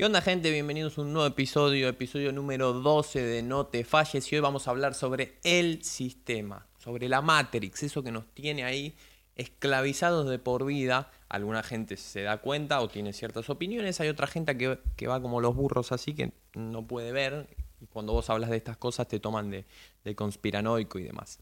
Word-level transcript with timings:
¿Qué 0.00 0.06
onda 0.06 0.22
gente? 0.22 0.50
Bienvenidos 0.50 0.96
a 0.96 1.02
un 1.02 1.12
nuevo 1.12 1.28
episodio, 1.28 1.86
episodio 1.86 2.32
número 2.32 2.72
12 2.72 3.22
de 3.22 3.42
No 3.42 3.66
te 3.66 3.84
falles 3.84 4.32
y 4.32 4.34
hoy 4.34 4.40
vamos 4.40 4.66
a 4.66 4.70
hablar 4.70 4.94
sobre 4.94 5.36
el 5.44 5.84
sistema, 5.84 6.66
sobre 6.78 7.06
la 7.06 7.20
Matrix, 7.20 7.82
eso 7.82 8.02
que 8.02 8.10
nos 8.10 8.24
tiene 8.32 8.64
ahí 8.64 8.96
esclavizados 9.36 10.26
de 10.30 10.38
por 10.38 10.64
vida. 10.64 11.10
Alguna 11.28 11.62
gente 11.62 11.98
se 11.98 12.22
da 12.22 12.38
cuenta 12.38 12.80
o 12.80 12.88
tiene 12.88 13.12
ciertas 13.12 13.50
opiniones, 13.50 14.00
hay 14.00 14.08
otra 14.08 14.26
gente 14.26 14.56
que, 14.56 15.06
va 15.06 15.20
como 15.20 15.42
los 15.42 15.54
burros 15.54 15.92
así 15.92 16.14
que 16.14 16.32
no 16.54 16.86
puede 16.86 17.12
ver 17.12 17.46
y 17.82 17.84
cuando 17.84 18.14
vos 18.14 18.30
hablas 18.30 18.48
de 18.48 18.56
estas 18.56 18.78
cosas 18.78 19.06
te 19.06 19.20
toman 19.20 19.50
de, 19.50 19.66
de 20.02 20.14
conspiranoico 20.14 20.98
y 20.98 21.02
demás. 21.02 21.40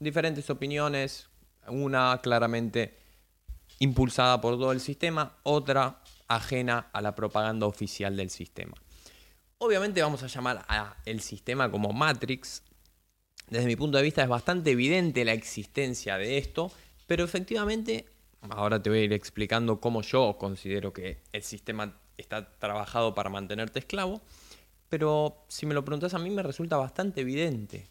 Diferentes 0.00 0.50
opiniones, 0.50 1.30
una 1.66 2.20
claramente 2.22 2.94
impulsada 3.78 4.38
por 4.42 4.58
todo 4.58 4.72
el 4.72 4.80
sistema, 4.80 5.38
otra 5.44 6.02
ajena 6.28 6.90
a 6.92 7.00
la 7.00 7.14
propaganda 7.14 7.66
oficial 7.66 8.16
del 8.16 8.30
sistema. 8.30 8.74
Obviamente 9.58 10.02
vamos 10.02 10.22
a 10.22 10.26
llamar 10.26 10.64
a 10.68 10.96
el 11.06 11.20
sistema 11.20 11.70
como 11.70 11.92
Matrix. 11.92 12.62
Desde 13.48 13.66
mi 13.66 13.76
punto 13.76 13.96
de 13.96 14.04
vista 14.04 14.22
es 14.22 14.28
bastante 14.28 14.72
evidente 14.72 15.24
la 15.24 15.32
existencia 15.32 16.18
de 16.18 16.36
esto, 16.38 16.70
pero 17.06 17.24
efectivamente, 17.24 18.06
ahora 18.50 18.82
te 18.82 18.90
voy 18.90 18.98
a 18.98 19.02
ir 19.04 19.12
explicando 19.12 19.80
cómo 19.80 20.02
yo 20.02 20.36
considero 20.38 20.92
que 20.92 21.22
el 21.32 21.42
sistema 21.42 21.96
está 22.18 22.58
trabajado 22.58 23.14
para 23.14 23.30
mantenerte 23.30 23.78
esclavo, 23.78 24.20
pero 24.88 25.44
si 25.48 25.66
me 25.66 25.74
lo 25.74 25.84
preguntas 25.84 26.14
a 26.14 26.18
mí 26.18 26.30
me 26.30 26.42
resulta 26.42 26.76
bastante 26.76 27.20
evidente. 27.20 27.86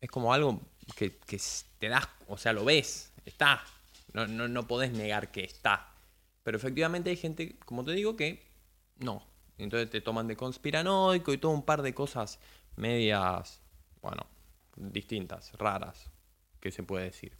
Es 0.00 0.10
como 0.10 0.32
algo 0.32 0.60
que, 0.96 1.10
te 1.78 1.88
das, 1.88 2.08
o 2.26 2.36
sea, 2.36 2.52
lo 2.52 2.64
ves, 2.64 3.12
está. 3.24 3.62
No, 4.12 4.26
no, 4.26 4.48
no 4.48 4.66
podés 4.66 4.92
negar 4.92 5.30
que 5.30 5.44
está. 5.44 5.91
Pero 6.42 6.56
efectivamente 6.56 7.10
hay 7.10 7.16
gente, 7.16 7.58
como 7.64 7.84
te 7.84 7.92
digo, 7.92 8.16
que 8.16 8.42
no. 8.98 9.22
Entonces 9.58 9.90
te 9.90 10.00
toman 10.00 10.26
de 10.26 10.36
conspiranoico 10.36 11.32
y 11.32 11.38
todo 11.38 11.52
un 11.52 11.64
par 11.64 11.82
de 11.82 11.94
cosas 11.94 12.40
medias, 12.76 13.60
bueno, 14.00 14.26
distintas, 14.76 15.52
raras, 15.52 16.10
que 16.60 16.70
se 16.70 16.82
puede 16.82 17.04
decir. 17.04 17.36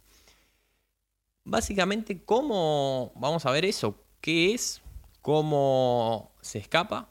Básicamente, 1.43 2.23
¿cómo 2.23 3.11
vamos 3.15 3.45
a 3.45 3.51
ver 3.51 3.65
eso? 3.65 4.01
¿Qué 4.21 4.53
es? 4.53 4.81
¿Cómo 5.21 6.33
se 6.41 6.59
escapa? 6.59 7.09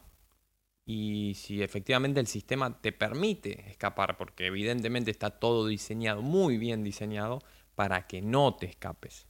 Y 0.85 1.33
si 1.35 1.61
efectivamente 1.61 2.19
el 2.19 2.27
sistema 2.27 2.81
te 2.81 2.91
permite 2.91 3.69
escapar, 3.69 4.17
porque 4.17 4.47
evidentemente 4.47 5.11
está 5.11 5.29
todo 5.29 5.67
diseñado, 5.67 6.21
muy 6.21 6.57
bien 6.57 6.83
diseñado, 6.83 7.39
para 7.75 8.07
que 8.07 8.21
no 8.21 8.55
te 8.55 8.65
escapes. 8.65 9.27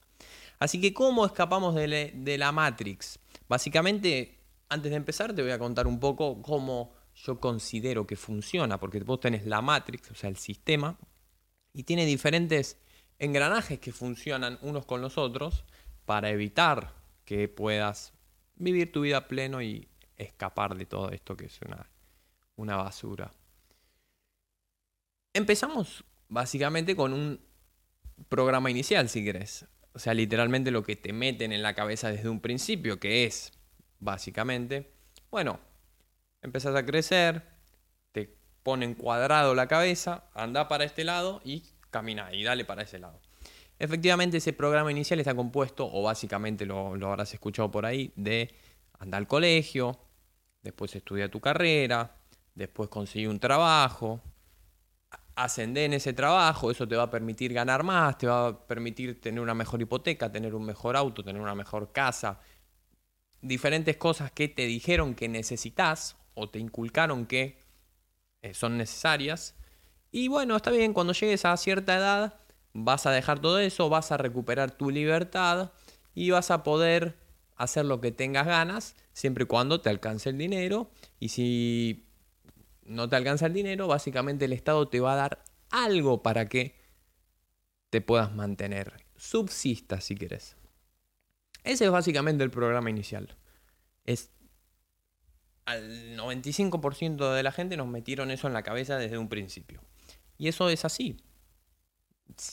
Así 0.64 0.80
que, 0.80 0.94
¿cómo 0.94 1.26
escapamos 1.26 1.76
de, 1.76 2.36
la 2.38 2.54
Matrix? 2.54 3.20
Básicamente, 3.50 4.40
antes 4.70 4.92
de 4.92 4.96
empezar, 4.96 5.36
te 5.36 5.42
voy 5.42 5.52
a 5.52 5.60
contar 5.60 5.88
un 5.88 6.00
poco 6.00 6.42
cómo 6.42 6.94
yo 7.16 7.38
considero 7.38 8.08
que 8.08 8.16
funciona, 8.16 8.80
porque 8.80 9.02
vos 9.02 9.20
tenés 9.20 9.46
la 9.46 9.62
Matrix, 9.62 10.12
o 10.12 10.16
sea, 10.16 10.30
el 10.30 10.38
sistema, 10.38 10.98
y 11.74 11.84
tiene 11.84 12.06
diferentes 12.06 12.78
engranajes 13.20 13.78
que 13.80 13.92
funcionan 13.92 14.58
unos 14.62 14.86
con 14.86 15.02
los 15.02 15.18
otros 15.18 15.66
para 16.06 16.30
evitar 16.30 16.94
que 17.26 17.50
puedas 17.50 18.14
vivir 18.56 18.90
tu 18.90 19.02
vida 19.02 19.28
pleno 19.28 19.62
y 19.62 19.90
escapar 20.16 20.78
de 20.78 20.86
todo 20.86 21.10
esto 21.10 21.36
que 21.36 21.48
es 21.48 21.60
una, 21.68 21.90
una 22.56 22.78
basura. 22.78 23.34
Empezamos 25.34 26.06
básicamente 26.30 26.96
con 26.96 27.12
un 27.12 27.42
programa 28.30 28.72
inicial, 28.72 29.10
si 29.10 29.26
querés. 29.26 29.68
O 29.94 30.00
sea, 30.00 30.14
literalmente 30.14 30.72
lo 30.72 30.84
que 30.84 30.96
te 30.96 31.14
meten 31.14 31.52
en 31.52 31.62
la 31.62 31.76
cabeza 31.76 32.10
desde 32.10 32.30
un 32.30 32.40
principio, 32.40 33.00
que 33.00 33.26
es, 33.26 33.52
básicamente, 34.00 34.92
bueno, 35.30 35.60
empezás 36.42 36.76
a 36.76 36.86
crecer, 36.86 37.44
te 38.12 38.36
ponen 38.64 38.96
cuadrado 38.96 39.54
la 39.54 39.68
cabeza, 39.68 40.26
anda 40.34 40.68
para 40.68 40.84
este 40.84 41.04
lado 41.04 41.42
y 41.46 41.64
camina 41.92 42.34
y 42.34 42.44
dale 42.44 42.66
para 42.66 42.84
ese 42.84 42.98
lado. 42.98 43.22
Efectivamente, 43.78 44.38
ese 44.38 44.54
programa 44.54 44.92
inicial 44.92 45.20
está 45.20 45.36
compuesto, 45.36 45.88
o 45.92 46.04
básicamente 46.04 46.66
lo, 46.66 46.96
lo 46.96 47.08
habrás 47.10 47.34
escuchado 47.34 47.70
por 47.70 47.86
ahí, 47.86 48.12
de 48.16 48.54
andar 49.00 49.20
al 49.20 49.28
colegio, 49.28 50.00
después 50.62 50.96
estudia 50.96 51.30
tu 51.30 51.40
carrera, 51.40 52.16
después 52.56 52.90
conseguir 52.90 53.30
un 53.30 53.40
trabajo, 53.40 54.22
ascender 55.36 55.86
en 55.86 55.94
ese 55.94 56.14
trabajo, 56.14 56.70
eso 56.72 56.88
te 56.88 56.96
va 56.96 57.04
a 57.04 57.10
permitir 57.10 57.54
ganar 57.54 57.84
más, 57.84 58.18
te 58.18 58.28
va 58.28 58.48
a 58.48 58.68
permitir 58.68 59.20
tener 59.20 59.40
una 59.42 59.54
mejor 59.54 59.82
hipoteca, 59.82 60.32
tener 60.32 60.54
un 60.54 60.66
mejor 60.66 60.96
auto, 60.96 61.24
tener 61.24 61.42
una 61.42 61.56
mejor 61.56 61.92
casa, 61.92 62.40
diferentes 63.42 63.98
cosas 63.98 64.32
que 64.32 64.48
te 64.48 64.66
dijeron 64.66 65.16
que 65.16 65.28
necesitas 65.28 66.18
o 66.34 66.50
te 66.50 66.60
inculcaron 66.60 67.26
que 67.26 67.60
eh, 68.42 68.54
son 68.54 68.78
necesarias. 68.78 69.56
Y 70.12 70.28
bueno, 70.28 70.56
está 70.56 70.72
bien, 70.72 70.94
cuando 70.94 71.14
llegues 71.14 71.46
a 71.46 71.58
cierta 71.58 71.96
edad 71.98 72.40
vas 72.74 73.06
a 73.06 73.12
dejar 73.12 73.40
todo 73.40 73.60
eso, 73.60 73.90
vas 73.90 74.12
a 74.12 74.18
recuperar 74.18 74.72
tu 74.72 74.90
libertad 74.90 75.72
y 76.14 76.30
vas 76.32 76.52
a 76.52 76.64
poder 76.64 77.18
hacer 77.56 77.86
lo 77.86 78.02
que 78.02 78.12
tengas 78.12 78.46
ganas, 78.46 78.96
siempre 79.14 79.44
y 79.44 79.48
cuando 79.48 79.82
te 79.82 79.90
alcance 79.90 80.30
el 80.30 80.38
dinero. 80.38 80.90
Y 81.20 81.30
si 81.30 82.06
no 82.86 83.10
te 83.10 83.16
alcanza 83.16 83.46
el 83.46 83.54
dinero, 83.54 83.88
básicamente 83.88 84.46
el 84.46 84.54
Estado 84.54 84.88
te 84.88 85.00
va 85.00 85.14
a 85.14 85.18
dar 85.18 85.44
algo 85.70 86.22
para 86.22 86.48
que 86.48 86.76
te 87.90 88.02
puedas 88.02 88.34
mantener. 88.34 89.06
Subsista 89.16 90.02
si 90.02 90.16
quieres. 90.16 90.58
Ese 91.64 91.86
es 91.86 91.92
básicamente 91.92 92.44
el 92.44 92.52
programa 92.52 92.90
inicial. 92.90 93.38
Es 94.06 94.32
al 95.66 96.18
95% 96.18 97.34
de 97.34 97.44
la 97.44 97.52
gente 97.52 97.78
nos 97.78 97.88
metieron 97.88 98.32
eso 98.32 98.48
en 98.48 98.54
la 98.54 98.64
cabeza 98.64 98.98
desde 98.98 99.18
un 99.18 99.30
principio. 99.30 99.82
Y 100.38 100.48
eso 100.48 100.70
es 100.70 100.84
así. 100.84 101.18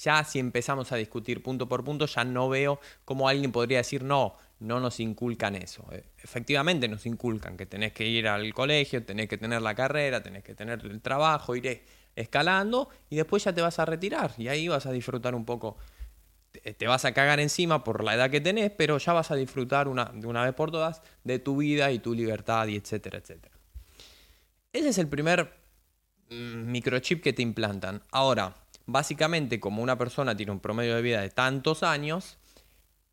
Ya 0.02 0.22
si 0.24 0.38
empezamos 0.38 0.92
a 0.92 0.96
discutir 0.96 1.42
punto 1.42 1.68
por 1.68 1.84
punto, 1.84 2.06
ya 2.06 2.24
no 2.24 2.48
veo 2.48 2.80
cómo 3.04 3.28
alguien 3.28 3.50
podría 3.50 3.78
decir, 3.78 4.04
no, 4.04 4.36
no 4.60 4.78
nos 4.78 5.00
inculcan 5.00 5.56
eso. 5.56 5.84
Eh, 5.90 6.04
efectivamente 6.22 6.86
nos 6.88 7.04
inculcan 7.06 7.56
que 7.56 7.66
tenés 7.66 7.92
que 7.92 8.06
ir 8.06 8.28
al 8.28 8.52
colegio, 8.54 9.04
tenés 9.04 9.28
que 9.28 9.38
tener 9.38 9.60
la 9.62 9.74
carrera, 9.74 10.22
tenés 10.22 10.44
que 10.44 10.54
tener 10.54 10.84
el 10.84 11.00
trabajo, 11.00 11.56
ir 11.56 11.82
escalando 12.14 12.88
y 13.08 13.16
después 13.16 13.44
ya 13.44 13.52
te 13.52 13.62
vas 13.62 13.78
a 13.78 13.84
retirar 13.84 14.32
y 14.38 14.48
ahí 14.48 14.68
vas 14.68 14.86
a 14.86 14.92
disfrutar 14.92 15.34
un 15.34 15.44
poco. 15.44 15.76
Te 16.76 16.86
vas 16.86 17.04
a 17.04 17.12
cagar 17.12 17.38
encima 17.38 17.84
por 17.84 18.02
la 18.02 18.14
edad 18.14 18.28
que 18.28 18.40
tenés, 18.40 18.70
pero 18.72 18.98
ya 18.98 19.12
vas 19.12 19.30
a 19.30 19.36
disfrutar 19.36 19.88
una, 19.88 20.06
de 20.06 20.26
una 20.26 20.44
vez 20.44 20.52
por 20.52 20.70
todas 20.70 21.00
de 21.22 21.38
tu 21.38 21.56
vida 21.56 21.90
y 21.92 22.00
tu 22.00 22.12
libertad 22.12 22.66
y 22.66 22.76
etcétera, 22.76 23.18
etcétera. 23.18 23.54
Ese 24.72 24.88
es 24.88 24.98
el 24.98 25.08
primer 25.08 25.52
mm, 26.28 26.70
microchip 26.70 27.22
que 27.22 27.32
te 27.32 27.42
implantan. 27.42 28.02
Ahora, 28.10 28.56
básicamente 28.86 29.60
como 29.60 29.82
una 29.82 29.96
persona 29.96 30.36
tiene 30.36 30.52
un 30.52 30.60
promedio 30.60 30.96
de 30.96 31.02
vida 31.02 31.20
de 31.20 31.30
tantos 31.30 31.82
años, 31.82 32.38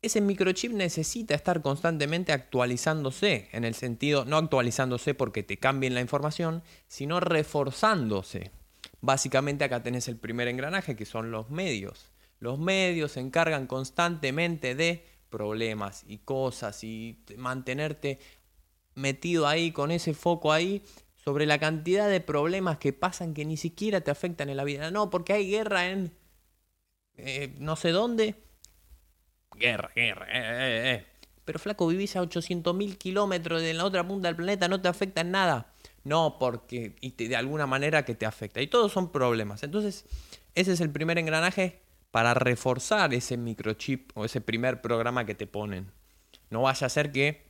ese 0.00 0.20
microchip 0.20 0.72
necesita 0.72 1.34
estar 1.34 1.60
constantemente 1.60 2.32
actualizándose, 2.32 3.48
en 3.52 3.64
el 3.64 3.74
sentido, 3.74 4.24
no 4.24 4.36
actualizándose 4.36 5.14
porque 5.14 5.42
te 5.42 5.56
cambien 5.56 5.94
la 5.94 6.00
información, 6.00 6.62
sino 6.86 7.18
reforzándose. 7.18 8.52
Básicamente 9.00 9.64
acá 9.64 9.82
tenés 9.82 10.06
el 10.08 10.16
primer 10.16 10.48
engranaje, 10.48 10.94
que 10.94 11.04
son 11.04 11.30
los 11.30 11.50
medios. 11.50 12.12
Los 12.38 12.58
medios 12.58 13.12
se 13.12 13.20
encargan 13.20 13.66
constantemente 13.66 14.76
de 14.76 15.04
problemas 15.30 16.04
y 16.06 16.18
cosas 16.18 16.84
y 16.84 17.18
mantenerte 17.36 18.20
metido 18.94 19.46
ahí 19.46 19.72
con 19.72 19.90
ese 19.90 20.14
foco 20.14 20.52
ahí 20.52 20.82
sobre 21.16 21.44
la 21.44 21.58
cantidad 21.58 22.08
de 22.08 22.20
problemas 22.20 22.78
que 22.78 22.92
pasan 22.92 23.34
que 23.34 23.44
ni 23.44 23.56
siquiera 23.56 24.00
te 24.00 24.12
afectan 24.12 24.48
en 24.48 24.56
la 24.56 24.64
vida. 24.64 24.90
No, 24.92 25.10
porque 25.10 25.32
hay 25.32 25.50
guerra 25.50 25.90
en 25.90 26.12
eh, 27.16 27.54
no 27.58 27.74
sé 27.74 27.90
dónde 27.90 28.36
guerra, 29.58 29.90
guerra, 29.94 30.26
eh, 30.26 30.32
eh, 30.32 30.92
eh. 30.94 31.06
Pero 31.44 31.58
flaco, 31.58 31.86
vivís 31.86 32.14
a 32.16 32.22
800.000 32.22 32.98
kilómetros 32.98 33.62
de 33.62 33.74
la 33.74 33.84
otra 33.84 34.06
punta 34.06 34.28
del 34.28 34.36
planeta, 34.36 34.68
no 34.68 34.80
te 34.80 34.88
afecta 34.88 35.22
en 35.22 35.30
nada. 35.30 35.72
No, 36.04 36.36
porque 36.38 36.96
y 37.00 37.10
de 37.10 37.36
alguna 37.36 37.66
manera 37.66 38.04
que 38.04 38.14
te 38.14 38.26
afecta. 38.26 38.60
Y 38.60 38.66
todos 38.66 38.92
son 38.92 39.10
problemas. 39.10 39.62
Entonces, 39.62 40.04
ese 40.54 40.72
es 40.72 40.80
el 40.80 40.90
primer 40.90 41.18
engranaje 41.18 41.80
para 42.10 42.34
reforzar 42.34 43.12
ese 43.14 43.36
microchip 43.36 44.10
o 44.14 44.24
ese 44.24 44.40
primer 44.40 44.80
programa 44.80 45.24
que 45.24 45.34
te 45.34 45.46
ponen. 45.46 45.90
No 46.50 46.62
vaya 46.62 46.86
a 46.86 46.90
ser 46.90 47.12
que 47.12 47.48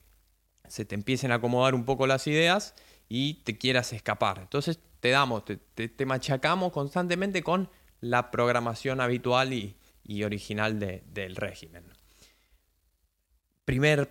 se 0.69 0.85
te 0.85 0.95
empiecen 0.95 1.33
a 1.33 1.37
acomodar 1.37 1.75
un 1.75 1.85
poco 1.85 2.07
las 2.07 2.27
ideas 2.27 2.75
y 3.09 3.35
te 3.45 3.57
quieras 3.57 3.93
escapar. 3.93 4.39
Entonces 4.39 4.81
te 5.01 5.11
damos, 5.11 5.45
te, 5.45 6.07
machacamos 6.07 6.73
constantemente 6.73 7.43
con 7.43 7.71
la 8.01 8.31
programación 8.31 9.01
habitual 9.01 9.53
y, 9.53 9.77
original 10.25 10.79
del 10.79 11.37
régimen 11.37 11.85
primer 13.69 14.09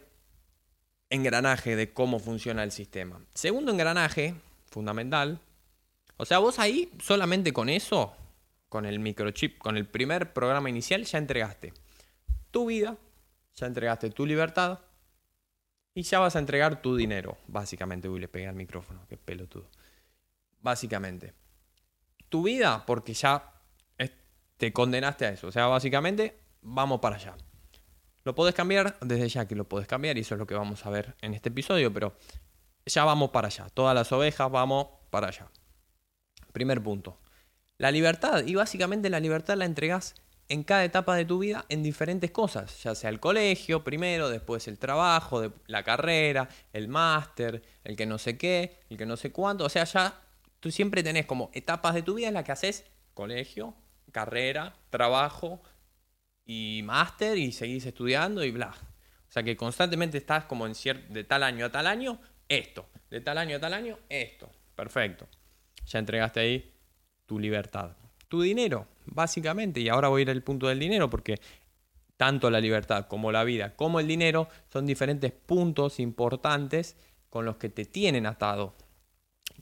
engranaje 1.09 1.75
de 1.75 1.91
cómo 1.91 2.19
funciona 2.19 2.63
el 2.63 2.71
sistema. 2.71 3.19
Segundo 3.33 3.71
engranaje, 3.71 4.35
fundamental. 4.69 5.39
O 6.15 6.25
sea, 6.25 6.37
vos 6.37 6.59
ahí 6.59 6.91
solamente 7.01 7.51
con 7.51 7.67
eso, 7.67 8.15
con 8.69 8.85
el 8.85 8.99
microchip, 8.99 9.57
con 9.57 9.75
el 9.75 9.87
primer 9.87 10.31
programa 10.31 10.69
inicial, 10.69 11.05
ya 11.05 11.17
entregaste 11.17 11.73
tu 12.51 12.67
vida, 12.67 12.97
ya 13.55 13.65
entregaste 13.65 14.11
tu 14.11 14.27
libertad 14.27 14.77
Y 15.95 16.03
ya 16.03 16.19
vas 16.19 16.35
a 16.35 16.39
entregar 16.39 16.83
tu 16.83 16.95
dinero, 16.95 17.39
básicamente. 17.47 18.07
Uy, 18.07 18.19
le 18.19 18.27
pegué 18.27 18.45
al 18.45 18.53
micrófono, 18.53 19.07
qué 19.09 19.17
pelotudo. 19.17 19.71
Básicamente. 20.61 21.33
Tu 22.29 22.43
vida, 22.43 22.85
porque 22.85 23.15
ya 23.15 23.56
te 24.57 24.73
condenaste 24.73 25.25
a 25.25 25.29
eso. 25.29 25.47
O 25.47 25.51
sea, 25.51 25.67
básicamente, 25.67 26.39
vamos 26.61 26.99
para 26.99 27.15
allá. 27.15 27.35
Lo 28.23 28.35
podés 28.35 28.53
cambiar 28.53 28.97
desde 29.01 29.29
ya 29.29 29.47
que 29.47 29.55
lo 29.55 29.69
podés 29.69 29.87
cambiar 29.87 30.17
y 30.17 30.21
eso 30.21 30.35
es 30.35 30.39
lo 30.39 30.47
que 30.47 30.55
vamos 30.55 30.85
a 30.85 30.89
ver 30.89 31.15
en 31.21 31.33
este 31.33 31.49
episodio, 31.49 31.93
pero 31.93 32.13
ya 32.85 33.05
vamos 33.05 33.29
para 33.29 33.47
allá. 33.47 33.69
Todas 33.73 33.95
las 33.95 34.11
ovejas 34.11 34.51
vamos 34.51 34.87
para 35.09 35.27
allá. 35.27 35.47
Primer 36.51 36.83
punto. 36.83 37.19
La 37.77 37.91
libertad. 37.91 38.43
Y 38.45 38.55
básicamente 38.55 39.09
la 39.09 39.19
libertad 39.19 39.55
la 39.55 39.65
entregas 39.65 40.15
en 40.49 40.63
cada 40.63 40.83
etapa 40.83 41.15
de 41.15 41.25
tu 41.25 41.39
vida 41.39 41.65
en 41.69 41.83
diferentes 41.83 42.31
cosas, 42.31 42.81
ya 42.83 42.95
sea 42.95 43.09
el 43.09 43.19
colegio 43.19 43.83
primero, 43.83 44.29
después 44.29 44.67
el 44.67 44.79
trabajo, 44.79 45.51
la 45.67 45.83
carrera, 45.83 46.47
el 46.71 46.87
máster, 46.87 47.61
el 47.83 47.95
que 47.95 48.05
no 48.05 48.17
sé 48.17 48.37
qué, 48.37 48.79
el 48.89 48.97
que 48.97 49.05
no 49.05 49.17
sé 49.17 49.31
cuánto. 49.31 49.65
O 49.65 49.69
sea, 49.69 49.83
ya 49.83 50.21
tú 50.59 50.71
siempre 50.71 51.03
tenés 51.03 51.25
como 51.25 51.49
etapas 51.53 51.93
de 51.93 52.01
tu 52.01 52.15
vida 52.15 52.29
en 52.29 52.33
las 52.33 52.43
que 52.43 52.53
haces 52.53 52.85
colegio, 53.13 53.75
carrera, 54.11 54.75
trabajo 54.89 55.61
y 56.45 56.81
máster 56.83 57.37
y 57.37 57.51
seguís 57.51 57.85
estudiando 57.85 58.43
y 58.43 58.51
bla. 58.51 58.73
O 59.27 59.31
sea 59.31 59.43
que 59.43 59.57
constantemente 59.57 60.17
estás 60.17 60.45
como 60.45 60.65
en 60.65 60.75
cierto, 60.75 61.13
de 61.13 61.23
tal 61.23 61.43
año 61.43 61.65
a 61.65 61.71
tal 61.71 61.87
año, 61.87 62.19
esto, 62.47 62.87
de 63.09 63.21
tal 63.21 63.37
año 63.37 63.57
a 63.57 63.59
tal 63.59 63.73
año, 63.73 63.97
esto. 64.09 64.49
Perfecto. 64.75 65.27
Ya 65.85 65.99
entregaste 65.99 66.39
ahí 66.39 66.73
tu 67.25 67.39
libertad. 67.39 67.95
Tu 68.27 68.41
dinero, 68.41 68.87
básicamente, 69.05 69.79
y 69.79 69.89
ahora 69.89 70.07
voy 70.09 70.21
a 70.21 70.23
ir 70.23 70.29
al 70.29 70.43
punto 70.43 70.67
del 70.67 70.79
dinero 70.79 71.09
porque 71.09 71.39
tanto 72.17 72.49
la 72.49 72.59
libertad 72.59 73.07
como 73.07 73.31
la 73.31 73.43
vida 73.43 73.75
como 73.75 73.99
el 73.99 74.07
dinero 74.07 74.49
son 74.73 74.85
diferentes 74.85 75.31
puntos 75.31 75.99
importantes 75.99 76.97
con 77.29 77.45
los 77.45 77.57
que 77.57 77.69
te 77.69 77.85
tienen 77.85 78.25
atado. 78.25 78.75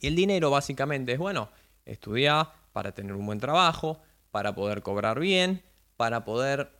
Y 0.00 0.06
el 0.08 0.16
dinero 0.16 0.50
básicamente 0.50 1.12
es, 1.12 1.18
bueno, 1.18 1.50
estudiar 1.84 2.52
para 2.72 2.92
tener 2.92 3.12
un 3.12 3.26
buen 3.26 3.38
trabajo, 3.38 4.02
para 4.36 4.54
poder 4.54 4.82
cobrar 4.82 5.18
bien, 5.18 5.62
para 5.96 6.26
poder 6.26 6.70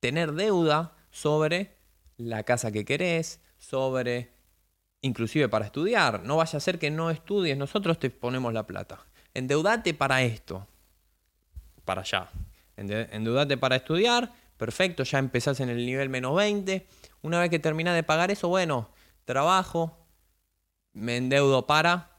tener 0.00 0.32
deuda 0.32 0.92
sobre 1.10 1.78
la 2.18 2.42
casa 2.42 2.70
que 2.70 2.84
querés, 2.84 3.40
sobre 3.56 4.30
inclusive 5.00 5.48
para 5.48 5.64
estudiar. 5.64 6.24
No 6.24 6.36
vaya 6.36 6.58
a 6.58 6.60
ser 6.60 6.78
que 6.78 6.90
no 6.90 7.08
estudies, 7.08 7.56
nosotros 7.56 7.98
te 7.98 8.10
ponemos 8.10 8.52
la 8.52 8.66
plata. 8.66 8.98
Endeudate 9.32 9.94
para 9.94 10.20
esto, 10.20 10.66
para 11.86 12.02
allá. 12.02 12.28
Endeudate 12.76 13.56
para 13.56 13.76
estudiar, 13.76 14.30
perfecto, 14.58 15.04
ya 15.04 15.18
empezás 15.18 15.58
en 15.60 15.70
el 15.70 15.86
nivel 15.86 16.10
menos 16.10 16.36
20. 16.36 16.86
Una 17.22 17.40
vez 17.40 17.48
que 17.48 17.60
terminás 17.60 17.94
de 17.94 18.02
pagar 18.02 18.30
eso, 18.30 18.48
bueno, 18.48 18.90
trabajo, 19.24 19.96
me 20.92 21.16
endeudo 21.16 21.66
para, 21.66 22.10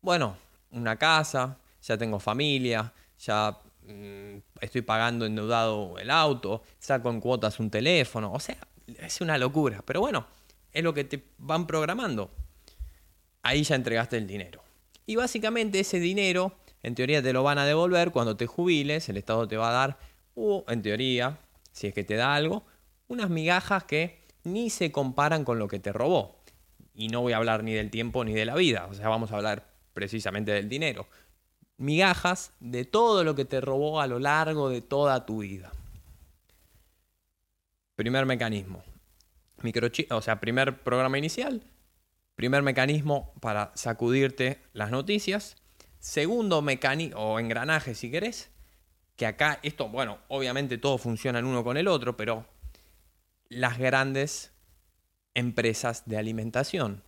bueno, 0.00 0.36
una 0.70 0.94
casa, 0.94 1.58
ya 1.82 1.98
tengo 1.98 2.20
familia, 2.20 2.92
ya 3.18 3.58
mm, 3.86 4.36
estoy 4.60 4.82
pagando 4.82 5.26
endeudado 5.26 5.98
el 5.98 6.10
auto, 6.10 6.62
saco 6.78 7.10
en 7.10 7.20
cuotas 7.20 7.58
un 7.60 7.70
teléfono, 7.70 8.32
o 8.32 8.40
sea, 8.40 8.58
es 8.86 9.20
una 9.20 9.38
locura, 9.38 9.82
pero 9.84 10.00
bueno, 10.00 10.26
es 10.72 10.82
lo 10.82 10.94
que 10.94 11.04
te 11.04 11.22
van 11.38 11.66
programando. 11.66 12.30
Ahí 13.42 13.62
ya 13.62 13.76
entregaste 13.76 14.16
el 14.16 14.26
dinero. 14.26 14.62
Y 15.06 15.16
básicamente 15.16 15.80
ese 15.80 16.00
dinero, 16.00 16.56
en 16.82 16.94
teoría 16.94 17.22
te 17.22 17.32
lo 17.32 17.42
van 17.42 17.58
a 17.58 17.64
devolver 17.64 18.10
cuando 18.10 18.36
te 18.36 18.46
jubiles, 18.46 19.08
el 19.08 19.16
Estado 19.16 19.46
te 19.46 19.56
va 19.56 19.70
a 19.70 19.72
dar, 19.72 19.98
o 20.34 20.64
en 20.68 20.82
teoría, 20.82 21.38
si 21.72 21.86
es 21.86 21.94
que 21.94 22.04
te 22.04 22.16
da 22.16 22.34
algo, 22.34 22.64
unas 23.08 23.30
migajas 23.30 23.84
que 23.84 24.18
ni 24.42 24.68
se 24.70 24.92
comparan 24.92 25.44
con 25.44 25.58
lo 25.58 25.68
que 25.68 25.78
te 25.78 25.92
robó. 25.92 26.36
Y 26.94 27.08
no 27.08 27.20
voy 27.20 27.34
a 27.34 27.36
hablar 27.36 27.62
ni 27.62 27.72
del 27.72 27.90
tiempo 27.90 28.24
ni 28.24 28.34
de 28.34 28.44
la 28.44 28.54
vida, 28.54 28.86
o 28.90 28.94
sea, 28.94 29.08
vamos 29.08 29.30
a 29.32 29.36
hablar 29.36 29.66
precisamente 29.92 30.52
del 30.52 30.68
dinero 30.68 31.06
migajas 31.78 32.52
de 32.60 32.84
todo 32.84 33.24
lo 33.24 33.34
que 33.34 33.44
te 33.44 33.60
robó 33.60 34.00
a 34.00 34.06
lo 34.06 34.18
largo 34.18 34.68
de 34.68 34.80
toda 34.80 35.26
tu 35.26 35.38
vida. 35.38 35.72
Primer 37.96 38.26
mecanismo. 38.26 38.82
Microchip, 39.62 40.12
o 40.12 40.20
sea, 40.20 40.40
primer 40.40 40.82
programa 40.82 41.18
inicial. 41.18 41.62
Primer 42.34 42.62
mecanismo 42.62 43.32
para 43.40 43.72
sacudirte 43.74 44.60
las 44.72 44.90
noticias. 44.90 45.56
Segundo 45.98 46.60
mecanismo, 46.62 47.18
o 47.18 47.40
engranaje 47.40 47.94
si 47.94 48.10
querés, 48.10 48.50
que 49.16 49.26
acá 49.26 49.58
esto, 49.62 49.88
bueno, 49.88 50.18
obviamente 50.28 50.76
todo 50.76 50.98
funciona 50.98 51.38
el 51.38 51.46
uno 51.46 51.64
con 51.64 51.78
el 51.78 51.88
otro, 51.88 52.16
pero 52.16 52.46
las 53.48 53.78
grandes 53.78 54.52
empresas 55.34 56.02
de 56.06 56.18
alimentación 56.18 57.02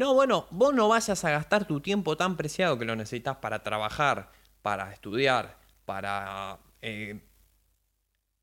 no, 0.00 0.14
bueno, 0.14 0.46
vos 0.50 0.72
no 0.72 0.88
vayas 0.88 1.22
a 1.26 1.30
gastar 1.30 1.66
tu 1.66 1.80
tiempo 1.80 2.16
tan 2.16 2.38
preciado 2.38 2.78
que 2.78 2.86
lo 2.86 2.96
necesitas 2.96 3.36
para 3.36 3.62
trabajar, 3.62 4.32
para 4.62 4.90
estudiar, 4.94 5.58
para 5.84 6.58
eh, 6.80 7.20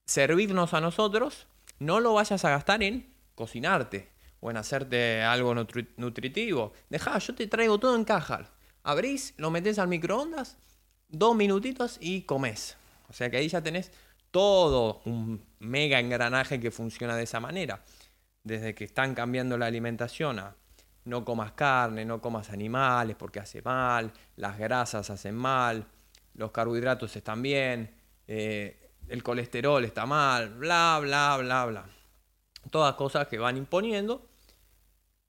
servirnos 0.06 0.76
a 0.76 0.82
nosotros, 0.82 1.48
no 1.80 2.00
lo 2.00 2.14
vayas 2.14 2.46
a 2.46 2.52
gastar 2.52 2.84
en 2.84 3.12
cocinarte 3.34 4.12
o 4.40 4.52
en 4.52 4.58
hacerte 4.58 5.24
algo 5.24 5.56
nutritivo. 5.56 6.74
Dejá, 6.92 7.18
yo 7.18 7.34
te 7.34 7.48
traigo 7.48 7.80
todo 7.80 7.96
en 7.96 8.04
caja. 8.04 8.52
Abrís, 8.84 9.34
lo 9.38 9.50
metés 9.50 9.80
al 9.80 9.88
microondas, 9.88 10.60
dos 11.08 11.36
minutitos 11.36 11.98
y 12.00 12.22
comes. 12.22 12.78
O 13.10 13.14
sea 13.14 13.32
que 13.32 13.38
ahí 13.38 13.50
ya 13.50 13.64
tenés 13.64 13.92
todo 14.30 15.02
un 15.06 15.44
mega 15.58 16.00
engranaje 16.00 16.60
que 16.60 16.70
funciona 16.70 17.16
de 17.16 17.24
esa 17.24 17.40
manera. 17.40 17.84
Desde 18.44 18.76
que 18.76 18.84
están 18.84 19.16
cambiando 19.16 19.58
la 19.58 19.66
alimentación 19.66 20.38
a 20.38 20.56
no 21.08 21.24
comas 21.24 21.54
carne, 21.54 22.06
no 22.06 22.22
comas 22.22 22.50
animales 22.50 23.16
porque 23.18 23.40
hace 23.40 23.62
mal, 23.62 24.12
las 24.36 24.58
grasas 24.58 25.10
hacen 25.10 25.36
mal, 25.36 25.86
los 26.36 26.52
carbohidratos 26.52 27.16
están 27.16 27.42
bien, 27.42 27.96
eh, 28.28 28.92
el 29.08 29.24
colesterol 29.24 29.84
está 29.86 30.06
mal, 30.06 30.50
bla, 30.56 31.00
bla, 31.02 31.38
bla, 31.38 31.66
bla. 31.66 31.86
Todas 32.70 32.96
cosas 32.96 33.28
que 33.28 33.38
van 33.38 33.56
imponiendo. 33.56 34.28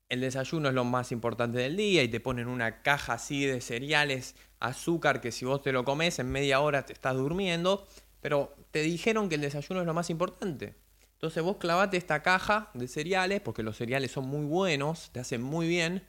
El 0.08 0.20
desayuno 0.20 0.68
es 0.68 0.74
lo 0.74 0.84
más 0.84 1.12
importante 1.12 1.58
del 1.58 1.76
día 1.76 2.02
y 2.02 2.08
te 2.08 2.18
ponen 2.18 2.48
una 2.48 2.82
caja 2.82 3.12
así 3.12 3.44
de 3.44 3.60
cereales, 3.60 4.34
azúcar 4.58 5.20
que 5.20 5.30
si 5.30 5.44
vos 5.44 5.62
te 5.62 5.70
lo 5.70 5.84
comes 5.84 6.18
en 6.18 6.30
media 6.30 6.60
hora 6.60 6.86
te 6.86 6.92
estás 6.92 7.14
durmiendo, 7.14 7.86
pero 8.20 8.54
te 8.72 8.80
dijeron 8.80 9.28
que 9.28 9.36
el 9.36 9.42
desayuno 9.42 9.80
es 9.80 9.86
lo 9.86 9.94
más 9.94 10.10
importante. 10.10 10.74
Entonces 11.18 11.42
vos 11.42 11.56
clavate 11.56 11.96
esta 11.96 12.22
caja 12.22 12.70
de 12.74 12.86
cereales, 12.86 13.40
porque 13.40 13.64
los 13.64 13.76
cereales 13.76 14.12
son 14.12 14.28
muy 14.28 14.46
buenos, 14.46 15.10
te 15.10 15.18
hacen 15.18 15.42
muy 15.42 15.66
bien, 15.66 16.06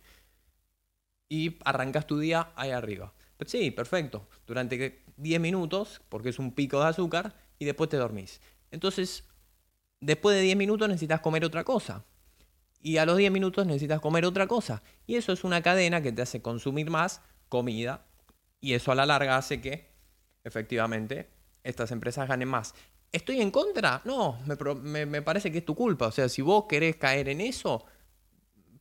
y 1.28 1.58
arrancas 1.66 2.06
tu 2.06 2.20
día 2.20 2.52
ahí 2.56 2.70
arriba. 2.70 3.12
Pero 3.36 3.50
sí, 3.50 3.72
perfecto. 3.72 4.30
Durante 4.46 5.04
10 5.18 5.42
minutos, 5.42 6.00
porque 6.10 6.30
es 6.30 6.38
un 6.38 6.54
pico 6.54 6.80
de 6.80 6.90
azúcar, 6.90 7.34
y 7.58 7.66
después 7.66 7.90
te 7.90 7.98
dormís. 7.98 8.40
Entonces, 8.70 9.24
después 10.00 10.36
de 10.36 10.44
10 10.44 10.56
minutos 10.56 10.88
necesitas 10.88 11.22
comer 11.22 11.44
otra 11.44 11.64
cosa. 11.64 12.06
Y 12.80 12.98
a 12.98 13.06
los 13.08 13.18
10 13.18 13.32
minutos 13.32 13.66
necesitas 13.66 14.00
comer 14.02 14.26
otra 14.26 14.46
cosa. 14.46 14.84
Y 15.08 15.16
eso 15.16 15.34
es 15.34 15.44
una 15.44 15.64
cadena 15.64 16.04
que 16.04 16.12
te 16.12 16.22
hace 16.22 16.44
consumir 16.44 16.92
más 16.92 17.22
comida. 17.48 18.06
Y 18.62 18.74
eso 18.74 18.92
a 18.92 18.96
la 18.96 19.08
larga 19.08 19.38
hace 19.38 19.60
que, 19.60 19.92
efectivamente, 20.44 21.32
estas 21.64 21.90
empresas 21.92 22.28
ganen 22.28 22.48
más. 22.48 22.76
¿Estoy 23.12 23.42
en 23.42 23.50
contra? 23.50 24.02
No, 24.06 24.38
me, 24.82 25.22
parece 25.22 25.52
que 25.52 25.60
es 25.60 25.66
tu 25.66 25.76
culpa. 25.76 26.08
O 26.08 26.12
sea, 26.12 26.30
si 26.30 26.42
vos 26.42 26.66
querés 26.70 26.96
caer 26.96 27.30
en 27.30 27.42
eso, 27.42 27.84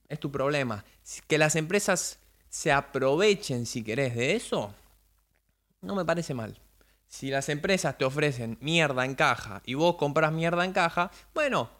es 0.08 0.20
tu 0.20 0.30
problema. 0.30 0.84
Que 1.26 1.38
las 1.38 1.56
empresas 1.56 2.18
se 2.48 2.72
aprovechen, 2.72 3.66
si 3.66 3.82
querés, 3.82 4.14
de 4.14 4.34
eso, 4.36 4.74
no 5.80 5.94
me 5.94 6.04
parece 6.04 6.34
mal. 6.34 6.58
Si 7.06 7.30
las 7.30 7.48
empresas 7.48 7.96
te 7.96 8.04
ofrecen 8.04 8.58
mierda 8.60 9.04
en 9.04 9.14
caja 9.14 9.62
y 9.64 9.74
vos 9.74 9.96
compras 9.96 10.32
mierda 10.32 10.64
en 10.64 10.72
caja, 10.72 11.10
bueno, 11.32 11.70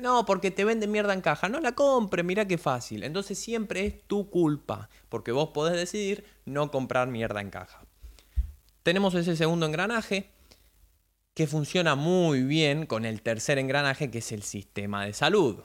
no, 0.00 0.24
porque 0.26 0.50
te 0.50 0.64
venden 0.64 0.90
mierda 0.90 1.12
en 1.12 1.20
caja, 1.20 1.48
no 1.48 1.60
la 1.60 1.72
compre, 1.72 2.22
mira 2.22 2.46
qué 2.46 2.58
fácil. 2.58 3.02
Entonces 3.02 3.38
siempre 3.38 3.86
es 3.86 4.02
tu 4.06 4.30
culpa, 4.30 4.88
porque 5.08 5.32
vos 5.32 5.50
podés 5.50 5.74
decidir 5.74 6.24
no 6.44 6.70
comprar 6.70 7.08
mierda 7.08 7.40
en 7.40 7.50
caja. 7.50 7.82
Tenemos 8.82 9.14
ese 9.14 9.36
segundo 9.36 9.66
engranaje, 9.66 10.30
que 11.34 11.46
funciona 11.46 11.94
muy 11.94 12.42
bien 12.42 12.86
con 12.86 13.04
el 13.04 13.22
tercer 13.22 13.58
engranaje 13.58 14.10
que 14.10 14.18
es 14.18 14.32
el 14.32 14.42
sistema 14.42 15.04
de 15.04 15.12
salud. 15.12 15.60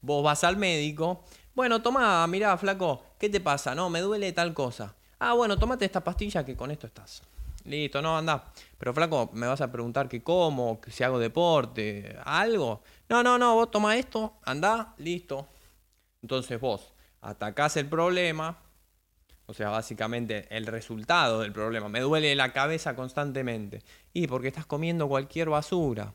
Vos 0.00 0.24
vas 0.24 0.42
al 0.44 0.56
médico, 0.56 1.24
bueno, 1.54 1.82
toma, 1.82 2.26
mira, 2.26 2.56
flaco, 2.56 3.04
¿qué 3.18 3.28
te 3.28 3.40
pasa? 3.40 3.74
No, 3.74 3.90
me 3.90 4.00
duele 4.00 4.32
tal 4.32 4.54
cosa. 4.54 4.94
Ah, 5.18 5.34
bueno, 5.34 5.58
tómate 5.58 5.84
esta 5.84 6.02
pastilla 6.02 6.44
que 6.44 6.56
con 6.56 6.70
esto 6.70 6.86
estás. 6.86 7.22
Listo, 7.64 8.00
no, 8.02 8.16
anda. 8.16 8.50
Pero 8.78 8.94
flaco, 8.94 9.30
me 9.34 9.46
vas 9.46 9.60
a 9.60 9.70
preguntar 9.70 10.08
que 10.08 10.22
cómo, 10.22 10.80
que 10.80 10.90
si 10.90 11.04
hago 11.04 11.18
deporte, 11.18 12.16
algo. 12.24 12.82
No, 13.08 13.22
no, 13.22 13.38
no, 13.38 13.54
vos 13.54 13.70
toma 13.70 13.96
esto, 13.96 14.38
anda, 14.44 14.94
listo. 14.98 15.46
Entonces 16.22 16.58
vos 16.58 16.92
atacás 17.20 17.76
el 17.76 17.86
problema, 17.86 18.58
o 19.46 19.54
sea, 19.54 19.70
básicamente 19.70 20.46
el 20.50 20.66
resultado 20.66 21.40
del 21.40 21.52
problema. 21.52 21.88
Me 21.88 22.00
duele 22.00 22.34
la 22.34 22.52
cabeza 22.52 22.94
constantemente. 22.94 23.82
Y 24.12 24.26
porque 24.26 24.48
estás 24.48 24.66
comiendo 24.66 25.08
cualquier 25.08 25.48
basura. 25.48 26.14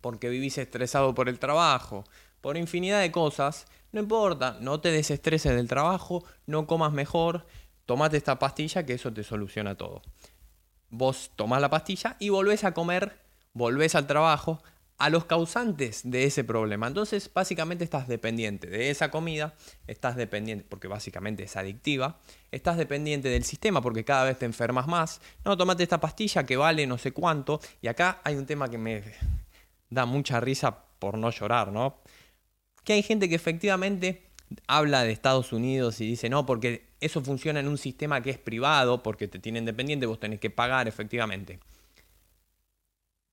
Porque 0.00 0.28
vivís 0.28 0.58
estresado 0.58 1.14
por 1.14 1.28
el 1.28 1.38
trabajo. 1.38 2.04
por 2.40 2.56
infinidad 2.56 3.00
de 3.00 3.10
cosas. 3.10 3.66
No 3.92 4.00
importa, 4.00 4.58
no 4.60 4.80
te 4.80 4.90
desestreses 4.90 5.54
del 5.56 5.68
trabajo, 5.68 6.24
no 6.46 6.66
comas 6.66 6.92
mejor, 6.92 7.46
tomate 7.86 8.16
esta 8.18 8.38
pastilla 8.38 8.84
que 8.84 8.92
eso 8.92 9.12
te 9.12 9.24
soluciona 9.24 9.74
todo. 9.74 10.02
Vos 10.90 11.30
tomás 11.34 11.60
la 11.60 11.70
pastilla 11.70 12.16
y 12.18 12.28
volvés 12.28 12.64
a 12.64 12.74
comer, 12.74 13.18
volvés 13.52 13.94
al 13.94 14.06
trabajo, 14.06 14.62
a 14.98 15.10
los 15.10 15.26
causantes 15.26 16.02
de 16.04 16.24
ese 16.24 16.44
problema. 16.44 16.86
Entonces, 16.86 17.30
básicamente 17.32 17.84
estás 17.84 18.08
dependiente 18.08 18.68
de 18.68 18.90
esa 18.90 19.10
comida, 19.10 19.54
estás 19.86 20.16
dependiente, 20.16 20.64
porque 20.68 20.88
básicamente 20.88 21.42
es 21.42 21.56
adictiva, 21.56 22.18
estás 22.50 22.76
dependiente 22.78 23.28
del 23.28 23.44
sistema 23.44 23.82
porque 23.82 24.04
cada 24.04 24.24
vez 24.24 24.38
te 24.38 24.46
enfermas 24.46 24.86
más. 24.86 25.20
No, 25.44 25.56
tomate 25.56 25.82
esta 25.82 26.00
pastilla 26.00 26.44
que 26.44 26.56
vale 26.56 26.86
no 26.86 26.96
sé 26.98 27.12
cuánto. 27.12 27.60
Y 27.82 27.88
acá 27.88 28.20
hay 28.24 28.36
un 28.36 28.46
tema 28.46 28.68
que 28.68 28.78
me 28.78 29.02
da 29.90 30.06
mucha 30.06 30.40
risa 30.40 30.84
por 30.98 31.18
no 31.18 31.30
llorar, 31.30 31.72
¿no? 31.72 32.00
Que 32.82 32.94
hay 32.94 33.02
gente 33.02 33.28
que 33.28 33.34
efectivamente 33.34 34.22
habla 34.66 35.02
de 35.02 35.12
Estados 35.12 35.52
Unidos 35.52 36.00
y 36.00 36.06
dice, 36.06 36.30
no, 36.30 36.46
porque 36.46 36.86
eso 37.00 37.20
funciona 37.22 37.60
en 37.60 37.68
un 37.68 37.78
sistema 37.78 38.22
que 38.22 38.30
es 38.30 38.38
privado, 38.38 39.02
porque 39.02 39.28
te 39.28 39.38
tienen 39.38 39.64
dependiente, 39.64 40.06
vos 40.06 40.20
tenés 40.20 40.40
que 40.40 40.50
pagar 40.50 40.88
efectivamente 40.88 41.58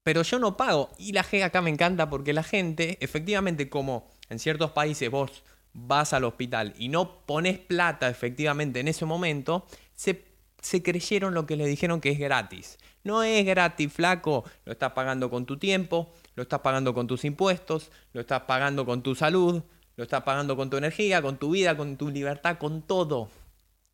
pero 0.03 0.21
yo 0.21 0.39
no 0.39 0.57
pago. 0.57 0.91
Y 0.97 1.13
la 1.13 1.23
G 1.23 1.43
acá 1.43 1.61
me 1.61 1.69
encanta 1.69 2.09
porque 2.09 2.33
la 2.33 2.43
gente, 2.43 2.97
efectivamente, 3.01 3.69
como 3.69 4.07
en 4.29 4.39
ciertos 4.39 4.71
países 4.71 5.09
vos 5.09 5.43
vas 5.73 6.13
al 6.13 6.25
hospital 6.25 6.73
y 6.77 6.89
no 6.89 7.25
pones 7.25 7.57
plata 7.57 8.09
efectivamente 8.09 8.79
en 8.79 8.87
ese 8.87 9.05
momento, 9.05 9.65
se, 9.95 10.25
se 10.61 10.83
creyeron 10.83 11.33
lo 11.33 11.45
que 11.45 11.55
le 11.55 11.65
dijeron 11.65 12.01
que 12.01 12.11
es 12.11 12.19
gratis. 12.19 12.77
No 13.03 13.23
es 13.23 13.45
gratis, 13.45 13.91
flaco. 13.91 14.43
Lo 14.65 14.73
estás 14.73 14.91
pagando 14.91 15.29
con 15.29 15.45
tu 15.45 15.57
tiempo, 15.57 16.13
lo 16.35 16.43
estás 16.43 16.59
pagando 16.59 16.93
con 16.93 17.07
tus 17.07 17.25
impuestos, 17.25 17.91
lo 18.13 18.21
estás 18.21 18.41
pagando 18.41 18.85
con 18.85 19.03
tu 19.03 19.15
salud, 19.15 19.63
lo 19.95 20.03
estás 20.03 20.23
pagando 20.23 20.55
con 20.55 20.69
tu 20.69 20.77
energía, 20.77 21.21
con 21.21 21.37
tu 21.37 21.51
vida, 21.51 21.75
con 21.75 21.97
tu 21.97 22.09
libertad, 22.09 22.57
con 22.57 22.81
todo. 22.81 23.29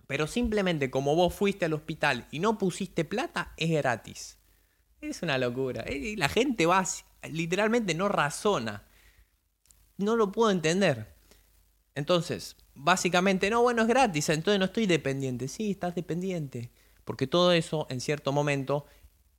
Pero 0.07 0.27
simplemente 0.27 0.89
como 0.89 1.15
vos 1.15 1.33
fuiste 1.33 1.65
al 1.65 1.73
hospital 1.73 2.27
y 2.31 2.39
no 2.39 2.57
pusiste 2.57 3.05
plata, 3.05 3.53
es 3.57 3.69
gratis. 3.69 4.38
Es 5.01 5.21
una 5.21 5.37
locura. 5.37 5.83
Eh, 5.87 6.15
la 6.17 6.29
gente 6.29 6.65
va, 6.65 6.85
literalmente 7.29 7.93
no 7.95 8.09
razona. 8.09 8.83
No 9.97 10.15
lo 10.15 10.31
puedo 10.31 10.51
entender. 10.51 11.13
Entonces, 11.95 12.55
básicamente, 12.75 13.49
no, 13.49 13.61
bueno, 13.61 13.81
es 13.81 13.87
gratis, 13.87 14.29
entonces 14.29 14.59
no 14.59 14.65
estoy 14.65 14.85
dependiente. 14.85 15.47
Sí, 15.47 15.71
estás 15.71 15.95
dependiente. 15.95 16.71
Porque 17.03 17.27
todo 17.27 17.51
eso, 17.51 17.87
en 17.89 18.01
cierto 18.01 18.31
momento, 18.31 18.85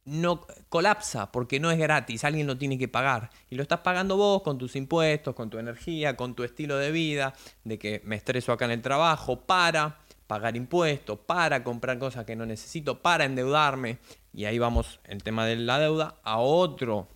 no 0.05 0.47
colapsa 0.69 1.31
porque 1.31 1.61
no 1.61 1.71
es 1.71 1.79
gratis, 1.79 2.25
alguien 2.25 2.47
lo 2.47 2.59
tiene 2.59 2.79
que 2.79 2.88
pagar. 2.88 3.31
Y 3.49 3.55
lo 3.55 3.62
estás 3.62 3.81
pagando 3.81 4.17
vos 4.17 4.43
con 4.43 4.59
tus 4.59 4.76
impuestos, 4.76 5.35
con 5.35 5.50
tu 5.50 5.59
energía, 5.59 6.17
con 6.17 6.35
tu 6.35 6.43
estilo 6.43 6.76
de 6.79 6.90
vida, 6.90 7.35
de 7.64 7.79
que 7.79 8.00
me 8.05 8.17
estreso 8.17 8.52
acá 8.52 8.64
en 8.64 8.73
el 8.73 8.83
trabajo 8.83 9.40
para 9.40 10.00
pagar 10.30 10.56
impuestos, 10.56 11.18
para 11.18 11.64
comprar 11.64 11.99
cosas 11.99 12.25
que 12.25 12.37
no 12.37 12.46
necesito, 12.46 13.02
para 13.02 13.25
endeudarme. 13.25 13.99
Y 14.32 14.44
ahí 14.44 14.60
vamos, 14.60 15.00
el 15.02 15.25
tema 15.25 15.44
de 15.44 15.56
la 15.56 15.80
deuda, 15.80 16.20
a 16.22 16.38
otro 16.38 17.08